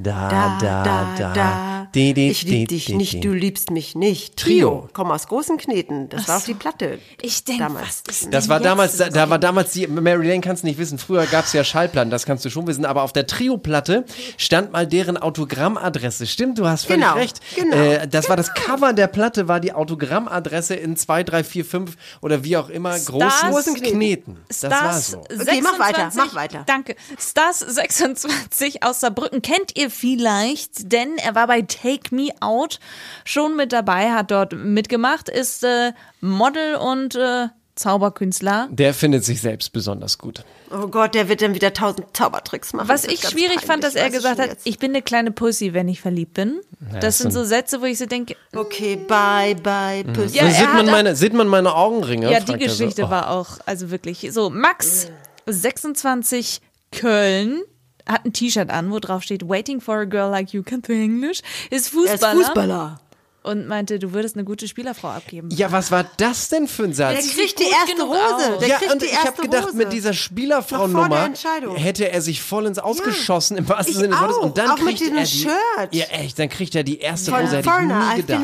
[0.00, 1.88] Da, Da, da, da.
[1.94, 3.20] Di, di, Ich di, lieb dich di, nicht, di.
[3.20, 4.36] du liebst mich nicht.
[4.36, 4.68] Trio.
[4.82, 4.88] Trio.
[4.92, 6.08] Komm aus großen Kneten.
[6.10, 6.98] Das war auf die Platte.
[7.22, 8.02] Ich denke, Damals.
[8.06, 10.62] was ist denn Das war jetzt damals, da, da war damals die, Mary Lane kannst
[10.62, 13.12] du nicht wissen, früher gab es ja Schallplatten, das kannst du schon wissen, aber auf
[13.14, 14.04] der Trio-Platte
[14.36, 16.26] stand mal deren Autogrammadresse.
[16.26, 17.40] Stimmt, du hast völlig Genau, recht.
[17.56, 21.64] genau, Äh, das war das Cover der Platte, war die Autogrammadresse in 2, 3, 4,
[21.64, 23.96] 5 oder wie auch immer, großen Großen Kneten.
[23.98, 24.36] Kneten.
[24.48, 25.18] Das war Stars so.
[25.20, 26.62] Okay, mach weiter, 26 mach weiter.
[26.66, 26.96] Danke.
[27.18, 32.80] Stars 26 aus Saarbrücken kennt ihr vielleicht, denn er war bei Take Me Out
[33.24, 38.66] schon mit dabei, hat dort mitgemacht, ist äh, Model und äh, Zauberkünstler.
[38.72, 40.44] Der findet sich selbst besonders gut.
[40.72, 42.88] Oh Gott, der wird dann wieder tausend Zaubertricks machen.
[42.88, 44.66] Was ich schwierig fand, peinlich, dass er gesagt hat, jetzt.
[44.66, 46.60] ich bin eine kleine Pussy, wenn ich verliebt bin.
[47.00, 50.38] das sind so Sätze, wo ich so denke, Okay, bye, bye, Pussy.
[50.38, 52.30] Ja, Ja, sieht, man meine, sieht man meine Augenringe?
[52.32, 52.58] ja, die so.
[52.58, 53.10] Geschichte Oh.
[53.10, 54.26] war auch, also wirklich.
[54.32, 55.06] So, Max,
[55.46, 57.62] 26 Köln.
[58.08, 60.98] Hat ein T-Shirt an, wo drauf steht Waiting for a girl like you can speak
[61.02, 61.42] English.
[61.70, 63.00] Ist Er ist Fußballer.
[63.48, 65.48] Und meinte, du würdest eine gute Spielerfrau abgeben.
[65.52, 67.30] Ja, was war das denn für ein Der Satz?
[67.34, 68.58] kriegt die erste Rose.
[68.60, 69.76] Der ja, und ich habe gedacht, Rose.
[69.76, 71.30] mit dieser der Spielerfrau-Nummer
[71.76, 74.36] hätte er sich voll ins Ausgeschossen im wahrsten Ich Sinne des Wortes.
[74.36, 75.94] auch, Und dann auch mit kriegt diesem er die, Shirt.
[75.94, 78.40] Ja, echt, dann kriegt er die erste Von Rose, hätte ich Foreigner, nie gedacht.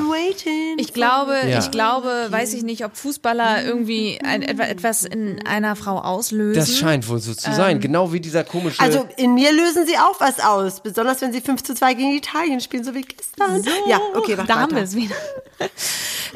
[0.79, 1.59] Ich glaube, Ja.
[1.59, 6.55] ich glaube, weiß ich nicht, ob Fußballer irgendwie ein, etwa- etwas in einer Frau auslösen.
[6.59, 8.81] Das scheint wohl so zu sein, genau wie dieser komische...
[8.81, 12.13] Also in mir lösen sie auch was aus, besonders wenn sie 5 zu 2 gegen
[12.15, 13.65] Italien spielen, so wie gestern.
[13.87, 15.15] Ja, okay, da haben wir es wieder.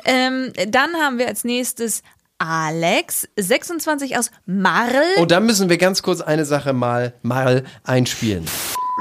[0.04, 2.02] ähm, dann haben wir als nächstes
[2.38, 4.94] Alex, 26 aus Marl.
[5.18, 8.44] oh, da müssen wir ganz kurz eine Sache mal, mal einspielen.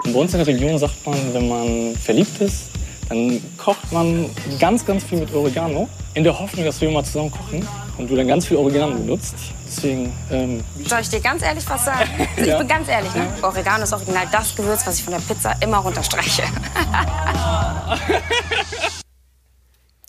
[0.05, 2.69] Bei uns in der Region sagt man, wenn man verliebt ist,
[3.09, 7.31] dann kocht man ganz, ganz viel mit Oregano, in der Hoffnung, dass wir mal zusammen
[7.31, 7.67] kochen
[7.97, 9.35] und du dann ganz viel Oregano benutzt.
[9.67, 12.09] Deswegen, ähm, Soll ich dir ganz ehrlich was sagen?
[12.37, 13.27] Ich bin ganz ehrlich, ne?
[13.41, 16.43] Oregano ist original das Gewürz, was ich von der Pizza immer runterstreiche.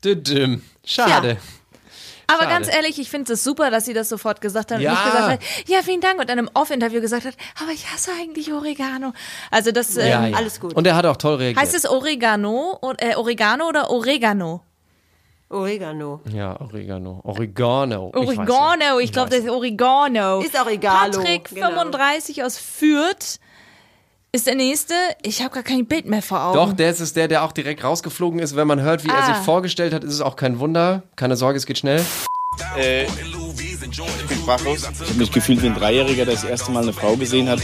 [0.05, 0.63] Düdüm.
[0.85, 1.37] Schade.
[2.31, 2.51] Aber schade.
[2.51, 4.91] ganz ehrlich, ich finde es super, dass sie das sofort gesagt hat Ja.
[4.93, 7.91] und nicht gesagt hat, ja, vielen Dank und dann im Off-Interview gesagt hat, aber ich
[7.91, 9.13] hasse eigentlich Oregano.
[9.51, 10.37] Also das ähm, Ja, ja.
[10.37, 10.75] Alles gut.
[10.75, 11.59] Und er hat auch toll reagiert.
[11.61, 14.63] heißt es Oregano, äh, Oregano oder Oregano?
[15.51, 16.21] Oregano.
[16.31, 17.21] Ja, Oregano.
[17.25, 18.13] Oregano.
[18.15, 18.29] Ich.
[18.39, 20.41] Oregano, ich glaube, das ist Oregano.
[20.41, 21.11] Ist auch egal.
[21.11, 21.69] Patrick, genau.
[21.69, 23.41] 35 aus Fürth,
[24.39, 24.95] ist der nächste.
[25.23, 26.55] Ich habe gar kein Bild mehr vor Augen.
[26.55, 28.55] Doch, der ist der, der auch direkt rausgeflogen ist.
[28.57, 29.35] Wenn man hört, wie er Ah.
[29.35, 31.03] sich vorgestellt hat, ist es auch kein Wunder.
[31.17, 32.05] Keine Sorge, es geht schnell.
[32.77, 33.09] Äh, ich
[34.29, 34.79] bin sprachlos.
[34.83, 37.61] Ich habe mich gefühlt wie ein Dreijähriger, der das erste Mal eine Frau gesehen hat.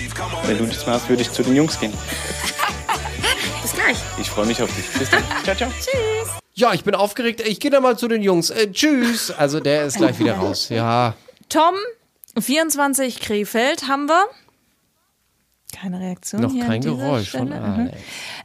[0.46, 1.92] Wenn du mehr hast, würde ich zu den Jungs gehen.
[3.62, 3.96] Bis gleich.
[4.20, 4.86] Ich freue mich auf dich.
[4.98, 5.22] Bis dann.
[5.44, 5.70] Ciao, ciao.
[6.54, 7.40] Ja, ich bin aufgeregt.
[7.46, 8.50] Ich gehe da mal zu den Jungs.
[8.50, 9.30] Äh, tschüss.
[9.30, 10.68] Also der ist gleich wieder raus.
[10.70, 11.14] Ja.
[11.48, 11.74] Tom,
[12.38, 14.24] 24 Krefeld haben wir.
[15.74, 16.40] Keine Reaktion.
[16.40, 17.60] Noch kein Geräusch von Stelle.
[17.60, 17.80] Mhm.
[17.80, 17.98] Alex.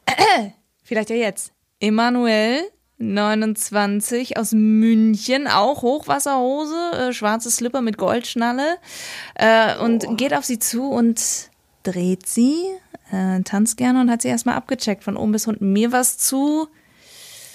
[0.84, 1.54] Vielleicht ja jetzt.
[1.80, 2.62] Emanuel,
[2.98, 8.78] 29 aus München, auch Hochwasserhose, äh, schwarze Slipper mit Goldschnalle
[9.36, 11.50] äh, und geht auf sie zu und
[11.84, 12.56] dreht sie,
[13.12, 15.72] äh, tanzt gerne und hat sie erstmal abgecheckt von oben bis unten.
[15.72, 16.68] Mir was zu,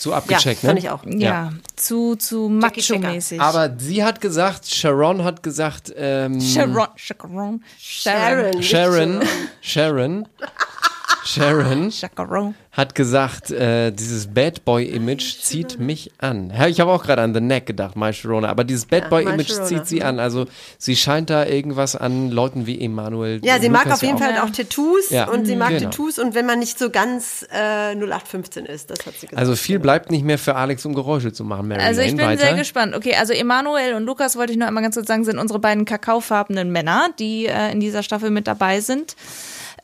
[0.04, 0.80] Zu Ja, abgecheckt, fand ne?
[0.80, 1.02] ich auch.
[1.06, 2.98] ja, zu, zu Checker.
[2.98, 3.40] macho-mäßig.
[3.40, 9.20] Aber sie hat gesagt, Sharon hat gesagt, ähm, Sharon, Sharon, Sharon, Sharon.
[9.62, 10.28] Sharon,
[11.24, 11.90] Sharon,
[12.72, 16.50] hat gesagt, äh, dieses Bad Boy-Image zieht mich an.
[16.50, 19.36] Ja, ich habe auch gerade an The Neck gedacht, My Sharona, aber dieses Bad Boy-Image
[19.36, 19.66] My Sharona.
[19.66, 20.18] zieht sie an.
[20.20, 20.46] Also
[20.78, 23.40] sie scheint da irgendwas an Leuten wie Emanuel.
[23.44, 25.28] Ja, sie mag Lukas auf jeden ja Fall auch Tattoos Ja.
[25.28, 25.84] und sie mag Genau.
[25.90, 29.38] Tattoos und wenn man nicht so ganz äh, 0815 ist, das hat sie gesagt.
[29.38, 31.68] Also viel bleibt nicht mehr für Alex, um Geräusche zu machen.
[31.68, 32.40] Mary Also ich Lane, bin weiter.
[32.48, 32.94] sehr gespannt.
[32.94, 35.84] Okay, also Emanuel und Lukas wollte ich nur einmal ganz kurz sagen, sind unsere beiden
[35.84, 39.16] kakaofarbenen Männer, die äh, in dieser Staffel mit dabei sind.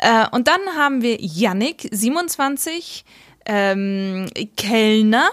[0.00, 3.04] Äh, und dann haben wir Yannick, 27,
[3.46, 5.28] ähm, Kellner,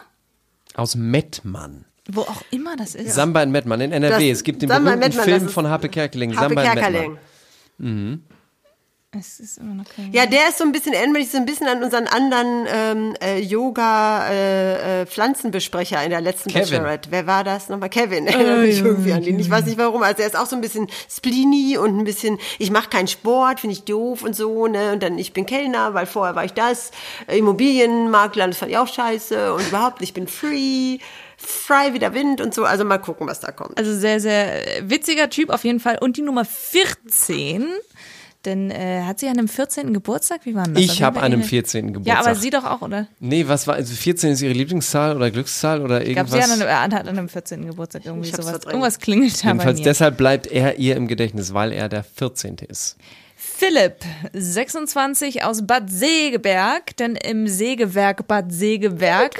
[0.75, 1.85] Aus Mettmann.
[2.11, 3.13] wo auch immer das ist.
[3.15, 4.29] Samba in Mettmann in NRW.
[4.29, 6.35] Das- es gibt den Samba berühmten Mettmann, Film von Happe Kerkeling.
[6.35, 7.17] Habe Samba in Kerkerling.
[9.11, 11.67] Es ist immer noch kein Ja, der ist so ein bisschen, mich so ein bisschen
[11.67, 16.69] an unseren anderen ähm, äh, Yoga-Pflanzenbesprecher in der letzten Kevin.
[16.69, 17.09] Bachelorette.
[17.09, 17.87] Wer war das nochmal?
[17.89, 18.27] Kevin.
[18.27, 19.39] Erinnert mich irgendwie an ihn.
[19.39, 20.03] Ich weiß nicht warum.
[20.03, 23.61] Also er ist auch so ein bisschen spleeny und ein bisschen, ich mache keinen Sport,
[23.61, 24.67] finde ich doof und so.
[24.67, 26.91] ne Und dann, ich bin Kellner, weil vorher war ich das.
[27.27, 29.53] Äh, Immobilienmakler, das fand ich auch scheiße.
[29.53, 30.97] Und überhaupt, ich bin free.
[31.39, 32.65] Frei wie der Wind und so.
[32.65, 33.77] Also mal gucken, was da kommt.
[33.77, 35.99] Also sehr, sehr äh, witziger Typ auf jeden Fall.
[36.01, 37.67] Und die Nummer 14,
[38.45, 39.93] denn äh, hat sie an einem 14.
[39.93, 40.41] Geburtstag?
[40.45, 40.83] Wie war denn das?
[40.83, 41.87] Ich jeden habe an einem ihre- 14.
[41.93, 42.13] Geburtstag.
[42.15, 43.07] Ja, aber sie doch auch, oder?
[43.19, 46.45] Nee, was war, also 14 ist ihre Lieblingszahl oder Glückszahl oder Ich glaube, irgendwas?
[46.45, 47.65] sie hat an, einem- hat an einem 14.
[47.65, 48.63] Geburtstag irgendwie sowas.
[48.65, 49.83] Irgendwas klingelt da bei Jedenfalls mir.
[49.85, 52.57] deshalb bleibt er ihr im Gedächtnis, weil er der 14.
[52.69, 52.95] ist.
[53.35, 53.97] Philipp,
[54.33, 59.37] 26 aus Bad Segeberg, denn im Sägewerk Bad Segeberg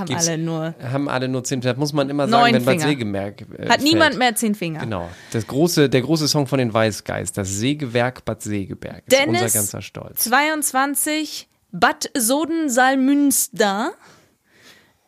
[0.00, 0.74] haben Gibt's- alle nur.
[0.82, 1.60] Haben alle nur 10.
[1.60, 2.88] Das muss man immer sagen, Neun wenn Finger.
[2.88, 4.18] Segeberg äh, Hat niemand fällt.
[4.18, 4.80] mehr zehn Finger.
[4.80, 5.08] Genau.
[5.32, 9.02] Das große, der große Song von den Weißgeist, das Sägewerk Bad Segeberg.
[9.06, 10.24] Ist Dennis, unser ganzer Stolz.
[10.24, 13.92] 22, Bad Sodensalmünster.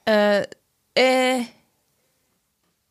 [0.04, 0.42] Äh,
[0.94, 1.40] äh,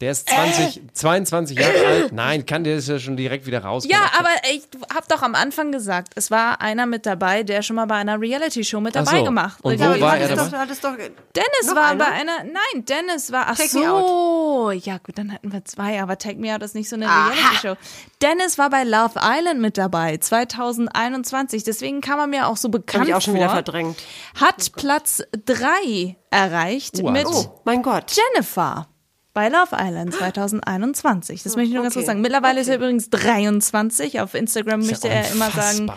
[0.01, 2.11] Der ist 20, 22 Jahre alt.
[2.11, 3.85] Nein, kann der ist ja schon direkt wieder raus.
[3.87, 7.75] ja, aber ich hab doch am Anfang gesagt, es war einer mit dabei, der schon
[7.75, 9.23] mal bei einer Reality-Show mit dabei so.
[9.25, 10.65] gemacht Und wo glaube, war er dabei?
[10.81, 10.97] doch,
[11.35, 12.03] Dennis war einer?
[12.03, 16.17] bei einer, nein, Dennis war, ach Take so, ja gut, dann hatten wir zwei, aber
[16.17, 17.75] Take Me Out ist nicht so eine Reality-Show.
[18.21, 23.03] Dennis war bei Love Island mit dabei, 2021, deswegen kam er mir auch so bekannt
[23.03, 23.43] Hab ich auch schon vor.
[23.43, 23.97] wieder verdrängt.
[24.39, 27.25] Hat Platz drei erreicht Oh, mit.
[27.27, 28.11] Oh, mein Gott.
[28.33, 28.87] Jennifer.
[29.33, 31.43] Bei Love Island 2021.
[31.43, 32.01] Das möchte ich nur ganz okay.
[32.01, 32.21] kurz sagen.
[32.21, 34.19] Mittlerweile ist er übrigens 23.
[34.19, 35.91] Auf Instagram möchte ja er immer sagen,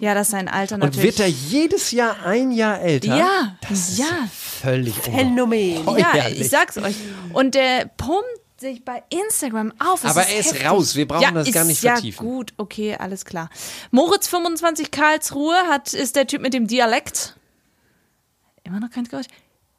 [0.00, 1.04] ja, dass sein Alter Und natürlich.
[1.04, 3.16] wird er jedes Jahr ein Jahr älter?
[3.16, 5.86] ja, Das ja, ist völlig Phänomen.
[5.96, 6.96] Ja, ich sag's euch.
[7.32, 8.24] Und der pumpt
[8.56, 10.02] sich bei Instagram auf.
[10.02, 10.68] Das Aber er ist heftig.
[10.68, 10.96] raus.
[10.96, 12.26] Wir brauchen ja, das ist gar nicht ja vertiefen.
[12.26, 13.50] gut, okay, alles klar.
[13.90, 17.36] Moritz 25 Karlsruhe hat, ist der Typ mit dem Dialekt.
[18.62, 19.26] Immer noch kein Geräusch.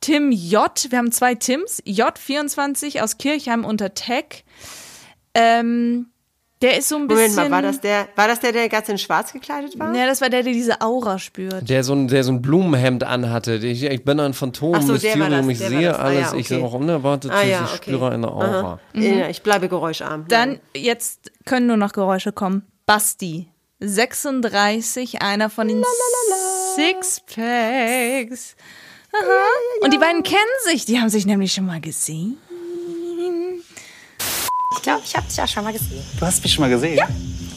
[0.06, 1.82] Tim J, wir haben zwei Tims.
[1.84, 4.46] J24 aus Kirchheim unter Tech.
[5.34, 6.12] Ähm,
[6.62, 7.34] der ist so ein bisschen.
[7.34, 9.96] Moment mal, war das der, war das der, der ganz in schwarz gekleidet war?
[9.96, 11.68] Ja, das war der, der diese Aura spürt.
[11.68, 13.56] Der so ein, der so ein Blumenhemd anhatte.
[13.56, 15.98] Ich, ich bin ein Phantom, so, der war Mysterium, das, ich der war sehe das.
[15.98, 16.44] Ah, alles, ja, ich okay.
[16.44, 17.78] sehe auch unerwartet, Ah, ja, ich okay.
[17.78, 18.80] spüre eine Aura.
[18.94, 20.28] Ja, ich bleibe geräuscharm.
[20.28, 22.62] Dann, jetzt können nur noch Geräusche kommen.
[22.86, 23.48] Basti.
[23.80, 25.84] 36, einer von den
[26.76, 28.56] Sixpacks.
[29.22, 29.46] Aha.
[29.82, 30.86] Und die beiden kennen sich.
[30.86, 32.38] Die haben sich nämlich schon mal gesehen.
[34.76, 36.04] Ich glaube, ich habe dich ja schon mal gesehen.
[36.20, 36.98] Du hast mich schon mal gesehen?
[36.98, 37.08] Ja.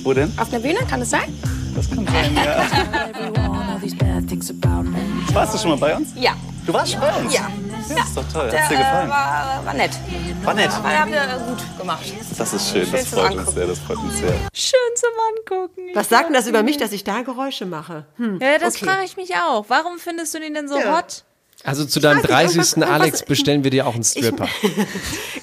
[0.03, 0.33] Wo denn?
[0.39, 1.37] Auf einer Bühne, kann es sein?
[1.75, 2.67] Das kann sein, ja.
[5.35, 6.11] Warst du schon mal bei uns?
[6.17, 6.37] Ja.
[6.67, 7.33] Du warst schon bei uns?
[7.33, 7.51] Ja.
[7.89, 8.51] Ja, ist doch toll.
[8.51, 9.09] Der, Hat's dir gefallen?
[9.09, 9.93] War, war nett.
[10.43, 10.71] War nett.
[10.71, 12.05] Aber ihr äh, gut gemacht.
[12.37, 14.35] Das ist schön, das freut uns sehr, das freut uns sehr.
[14.53, 15.83] Schön zum Angucken.
[15.95, 18.05] Was sagt denn das über mich, dass ich da Geräusche mache?
[18.17, 18.39] Hm.
[18.43, 18.85] Ja, das okay.
[18.85, 19.65] frage ich mich auch.
[19.69, 20.99] Warum findest du den denn so Ja.
[20.99, 21.25] hot?
[21.69, 22.57] Also zu deinem weiß nicht, 30.
[22.57, 24.49] irgendwas- irgendwas- Alex bestellen wir dir auch einen Stripper.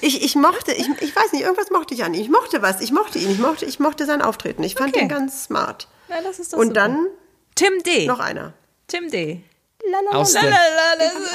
[0.02, 2.20] Ich, ich mochte, ich, ich weiß nicht, irgendwas mochte ich an ihm.
[2.20, 4.62] Ich mochte was, ich mochte ihn, ich mochte, ich mochte sein Auftreten.
[4.62, 5.04] Ich fand Okay.
[5.04, 5.88] ihn ganz smart.
[6.08, 6.80] Ja, das ist doch Und super.
[6.80, 7.06] dann
[7.54, 8.06] Tim D.
[8.06, 8.52] noch einer.
[8.86, 9.40] Tim D.
[10.10, 10.56] Aus der, Lalala,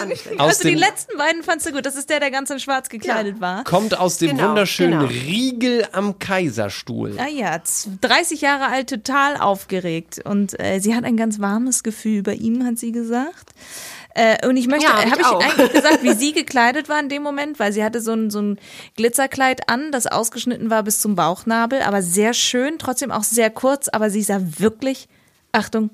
[0.02, 0.40] auch nicht das schlecht.
[0.42, 1.86] Aus also die letzten beiden fandst du gut.
[1.86, 3.64] Das ist der, der ganz in schwarz gekleidet war.
[3.64, 5.06] kommt aus dem Genau, wunderschönen genau.
[5.06, 7.18] Riegel am Kaiserstuhl.
[7.18, 10.20] Ah ja, z- 30 Jahre alt, total aufgeregt.
[10.26, 13.52] Und äh, sie hat ein ganz warmes Gefühl bei ihm, hat sie gesagt.
[14.14, 17.00] Äh, und ich möchte, Ja, hab habe ich ich eigentlich gesagt, wie sie gekleidet war
[17.00, 18.60] in dem Moment, weil sie hatte so ein, so ein
[18.98, 23.88] Glitzerkleid an, das ausgeschnitten war bis zum Bauchnabel, aber sehr schön, trotzdem auch sehr kurz,
[23.90, 25.08] aber sie sah wirklich,
[25.54, 25.92] Achtung,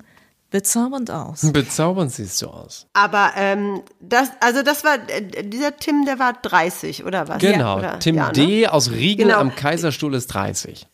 [0.50, 1.52] bezaubernd aus.
[1.52, 2.86] Bezaubernd siehst du aus.
[2.94, 7.38] Aber ähm, das, also das war, äh, dieser Tim, der war 30, oder was?
[7.38, 7.58] Genau.
[7.58, 8.32] Ja, oder, Tim ja, ne?
[8.32, 8.66] D.
[8.66, 9.38] aus Riegel Genau.
[9.40, 10.86] am Kaiserstuhl ist 30.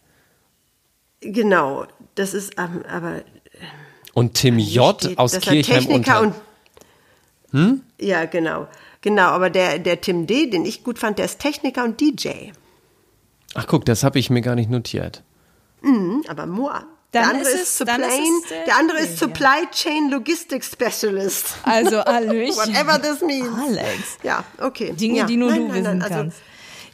[1.21, 3.23] Genau, das ist, ähm, aber
[4.13, 5.01] Und Tim J.
[5.03, 6.21] steht, aus Kirchheim Techniker unter.
[6.21, 6.35] und
[7.55, 7.83] Hm?
[8.01, 8.67] Ja, genau.
[9.01, 12.51] Genau, aber der, der Tim D., den ich gut fand, der ist Techniker und DJ.
[13.55, 15.23] Ach guck, das habe ich mir gar nicht notiert.
[15.83, 16.85] Mhm, aber Moa.
[17.13, 20.73] Der andere ist ist, es- Supply, ist es der der andere ist Supply Chain Logistics
[20.73, 21.47] Specialist.
[21.63, 22.57] Also, Hallöchen.
[22.57, 23.57] Whatever this means.
[23.57, 24.19] Alex.
[24.25, 24.93] Ja, okay.
[24.93, 25.25] Dinge, ja.
[25.27, 26.39] die nur Nein, du nein, wissen nein, also, kannst.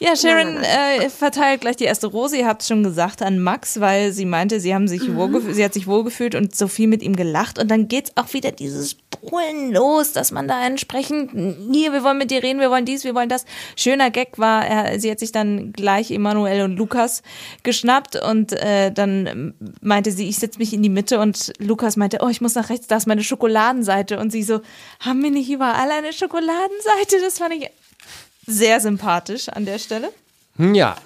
[0.02, 2.34] Ja, Sharon Äh, verteilt gleich die erste Rose.
[2.38, 5.18] Ihr habt schon gesagt an Max, weil sie meinte, sie haben sich Mhm.
[5.18, 7.58] wohlgef- sie hat sich wohlgefühlt und so viel mit ihm gelacht.
[7.58, 11.32] Und dann geht's auch wieder dieses Brüllen los, dass man da entsprechend
[11.70, 13.44] hier, wir wollen mit dir reden, wir wollen dies, wir wollen das.
[13.76, 17.22] Schöner Gag war, er, sie hat sich dann gleich Emanuel und Lukas
[17.62, 22.20] geschnappt und äh, dann meinte sie, ich setze mich in die Mitte und Lukas meinte,
[22.22, 24.18] oh, ich muss nach rechts, da ist meine Schokoladenseite.
[24.18, 24.60] Und sie so,
[25.00, 27.20] haben wir nicht überall eine Schokoladenseite?
[27.22, 27.68] Das fand ich
[28.50, 30.10] sehr sympathisch an der Stelle.
[30.56, 30.96] Hm, Ja.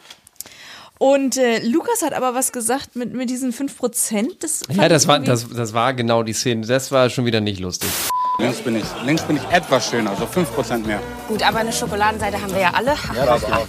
[0.98, 4.36] Und äh, Lukas hat aber was gesagt mit, mit diesen 5%.
[4.40, 6.66] Das Ja, das war, das, das war genau die Szene.
[6.66, 7.90] Das war schon wieder nicht lustig.
[8.38, 8.84] Links bin ich.
[9.04, 11.00] Links bin ich etwas schöner, so 5% mehr.
[11.28, 12.94] Gut, aber eine Schokoladenseite haben wir ja alle.
[13.14, 13.66] Ja, das auch.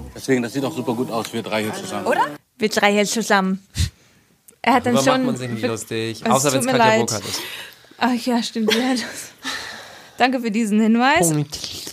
[0.14, 2.06] Deswegen, das sieht doch super gut aus, wir drei hier zusammen.
[2.06, 2.26] Oder?
[2.58, 3.66] Wir drei jetzt zusammen.
[4.62, 5.20] Er hat dann Darüber schon.
[5.22, 6.26] macht man sich nicht lustig.
[6.30, 6.96] Außer wenn es Katja.
[6.98, 7.40] Burkhardt ist.
[7.98, 8.72] Ach ja, stimmt.
[8.74, 9.02] Ja, das.
[10.18, 11.30] Danke für diesen Hinweis.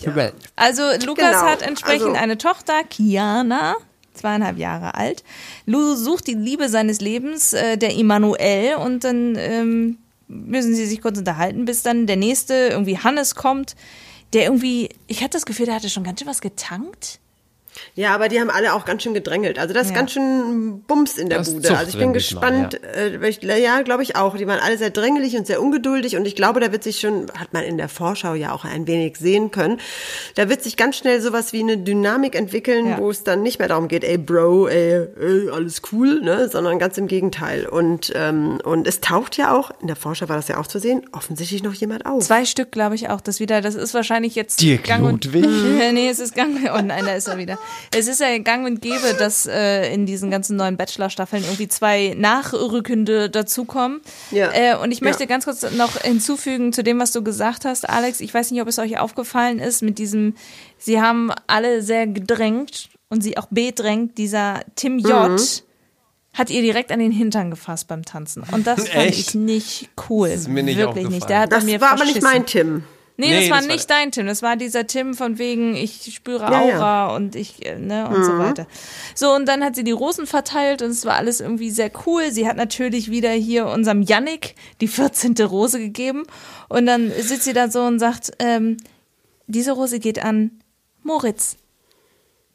[0.02, 0.30] Ja.
[0.56, 3.76] Also Lukas Genau, hat entsprechend also- eine Tochter, Kiana,
[4.12, 5.24] zweieinhalb Jahre alt.
[5.64, 11.00] Lu sucht die Liebe seines Lebens, äh, der Immanuel, und dann ähm, müssen sie sich
[11.00, 13.76] kurz unterhalten, bis dann der nächste, irgendwie Hannes kommt,
[14.32, 17.20] der irgendwie, ich hatte das Gefühl, der hatte schon ganz schön was getankt.
[17.94, 19.58] Ja, aber die haben alle auch ganz schön gedrängelt.
[19.58, 19.96] Also das ist Ja.
[19.96, 21.76] ganz schön Bums in der Das Bude.
[21.76, 22.74] Also ich bin gespannt.
[22.82, 24.36] äh, weil ich- Ja, glaube ich auch.
[24.36, 26.16] Die waren alle sehr drängelig und sehr ungeduldig.
[26.16, 28.86] Und ich glaube, da wird sich schon, hat man in der Vorschau ja auch ein
[28.86, 29.78] wenig sehen können,
[30.34, 32.98] da wird sich ganz schnell sowas wie eine Dynamik entwickeln, Ja.
[32.98, 36.48] wo es dann nicht mehr darum geht, ey Bro, ey, ey alles cool, ne?
[36.48, 37.66] sondern ganz im Gegenteil.
[37.66, 40.78] Und, ähm, und es taucht ja auch, in der Vorschau war das ja auch zu
[40.78, 42.24] sehen, offensichtlich noch jemand auf.
[42.24, 43.20] Zwei Stück, glaube ich, auch.
[43.20, 45.44] Das wieder, das ist wahrscheinlich jetzt Dirk gang und Ludwig.
[45.92, 46.56] nee, es ist gang.
[46.74, 47.58] Oh nein, da ist er wieder.
[47.96, 52.14] Es ist ja gang und gäbe, dass äh, in diesen ganzen neuen Bachelor-Staffeln irgendwie zwei
[52.16, 54.00] Nachrückende dazukommen.
[54.30, 54.50] Ja.
[54.52, 55.26] Äh, und ich möchte Ja.
[55.28, 58.20] ganz kurz noch hinzufügen zu dem, was du gesagt hast, Alex.
[58.20, 60.34] Ich weiß nicht, ob es euch aufgefallen ist mit diesem,
[60.78, 64.18] sie haben alle sehr gedrängt und sie auch bedrängt.
[64.18, 65.30] Dieser Tim J.
[65.30, 65.38] Mhm.
[66.34, 68.42] Hat ihr direkt an den Hintern gefasst beim Tanzen.
[68.52, 69.18] Und das fand Echt?
[69.30, 70.28] ich nicht cool.
[70.28, 71.14] Das ist mir nicht Wirklich aufgefallen.
[71.14, 71.28] nicht.
[71.30, 72.30] Der hat Das mir war aber nicht verschissen.
[72.30, 72.84] mein Tim.
[73.18, 74.26] Nee, Nee, das war das war nicht dein Tim.
[74.26, 76.76] Das war dieser Tim von wegen, ich spüre Ja, ja.
[76.76, 78.66] Aura und ich, äh, ne, und so weiter.
[79.14, 82.30] So, und dann hat sie die Rosen verteilt und es war alles irgendwie sehr cool.
[82.30, 85.34] Sie hat natürlich wieder hier unserem Yannick die 14.
[85.46, 86.24] Rose gegeben.
[86.68, 88.76] Und dann sitzt sie da so und sagt, ähm,
[89.46, 90.50] diese Rose geht an
[91.02, 91.56] Moritz.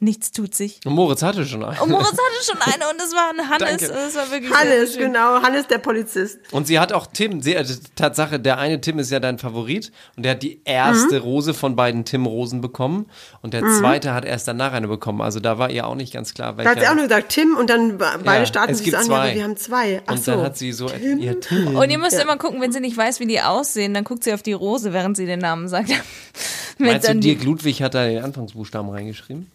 [0.04, 0.80] Nichts tut sich.
[0.84, 1.78] Und Moritz hatte schon einen.
[1.78, 3.82] Und Moritz hatte schon eine und es war ein Hannes.
[3.82, 6.40] Es war wirklich Hannes, genau, Hannes der Polizist.
[6.50, 9.92] Und sie hat auch Tim, sie, äh, Tatsache, der eine Tim ist ja dein Favorit
[10.16, 11.22] und der hat die erste Mhm.
[11.22, 13.06] Rose von beiden Tim-Rosen bekommen
[13.42, 15.20] und der zweite hat erst danach eine bekommen.
[15.20, 16.70] Also da war ihr auch nicht ganz klar, Da welcher.
[16.72, 18.96] hat sie auch nur gesagt, Tim, und dann be- beide Ja, starten es sich gibt
[18.96, 20.02] an, ja, wir haben zwei.
[20.04, 20.32] Ach und so.
[20.32, 21.76] dann hat sie so ihr Tim.
[21.76, 24.34] Und ihr müsst immer gucken, wenn sie nicht weiß, wie die aussehen, dann guckt sie
[24.34, 25.90] auf die Rose, während sie den Namen sagt.
[26.78, 29.48] Meinst du, Dirk Ludwig hat da den Anfangsbuchstaben reingeschrieben?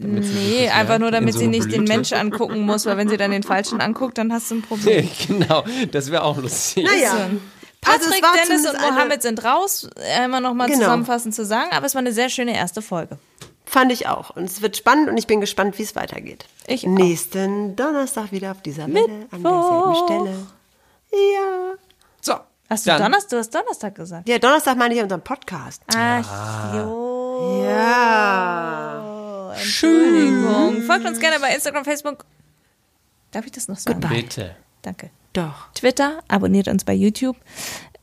[0.00, 1.92] Damit Nee, einfach nur, damit so sie nicht den Blüte?
[1.92, 5.08] Mensch angucken muss, weil wenn sie dann den falschen anguckt, dann hast du ein Problem.
[5.28, 6.84] genau, das wäre auch lustig.
[6.84, 7.12] Naja.
[7.12, 10.80] Also Patrick, war Dennis und eine- Mohammed sind raus, einmal nochmal Genau.
[10.80, 13.18] zusammenfassend zu sagen, aber es war eine sehr schöne erste Folge.
[13.66, 14.30] Fand ich auch.
[14.30, 16.44] Und es wird spannend und ich bin gespannt, wie es weitergeht.
[16.66, 16.90] Ich auch.
[16.90, 19.94] Nächsten Donnerstag wieder auf dieser Welle an derselben.
[20.06, 20.46] Stelle.
[21.12, 21.74] Ja.
[22.20, 22.34] So,
[22.68, 24.28] Hast du Donnerstag, du hast Donnerstag gesagt.
[24.28, 25.82] Ja, Donnerstag meine ich unseren Podcast.
[25.94, 27.64] Ach, jo.
[27.66, 29.06] Ja.
[29.54, 30.82] Entschuldigung.
[30.82, 32.24] Folgt uns gerne bei Instagram, Facebook.
[33.30, 34.00] Darf ich das noch sagen?
[34.00, 34.56] Bitte.
[34.82, 35.10] Danke.
[35.32, 35.72] Doch.
[35.74, 37.36] Twitter, abonniert uns bei YouTube.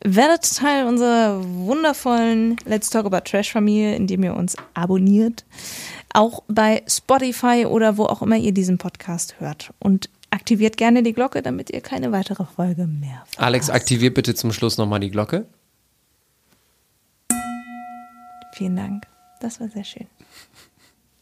[0.03, 5.43] Werdet Teil unserer wundervollen Let's Talk About Trash Familie, indem ihr uns abonniert.
[6.13, 9.73] Auch bei Spotify oder wo auch immer ihr diesen Podcast hört.
[9.79, 13.39] Und aktiviert gerne die Glocke, damit ihr keine weitere Folge mehr verpasst.
[13.39, 15.45] Alex, aktivier bitte zum Schluss nochmal die Glocke.
[18.53, 19.05] Vielen Dank.
[19.39, 20.07] Das war sehr schön.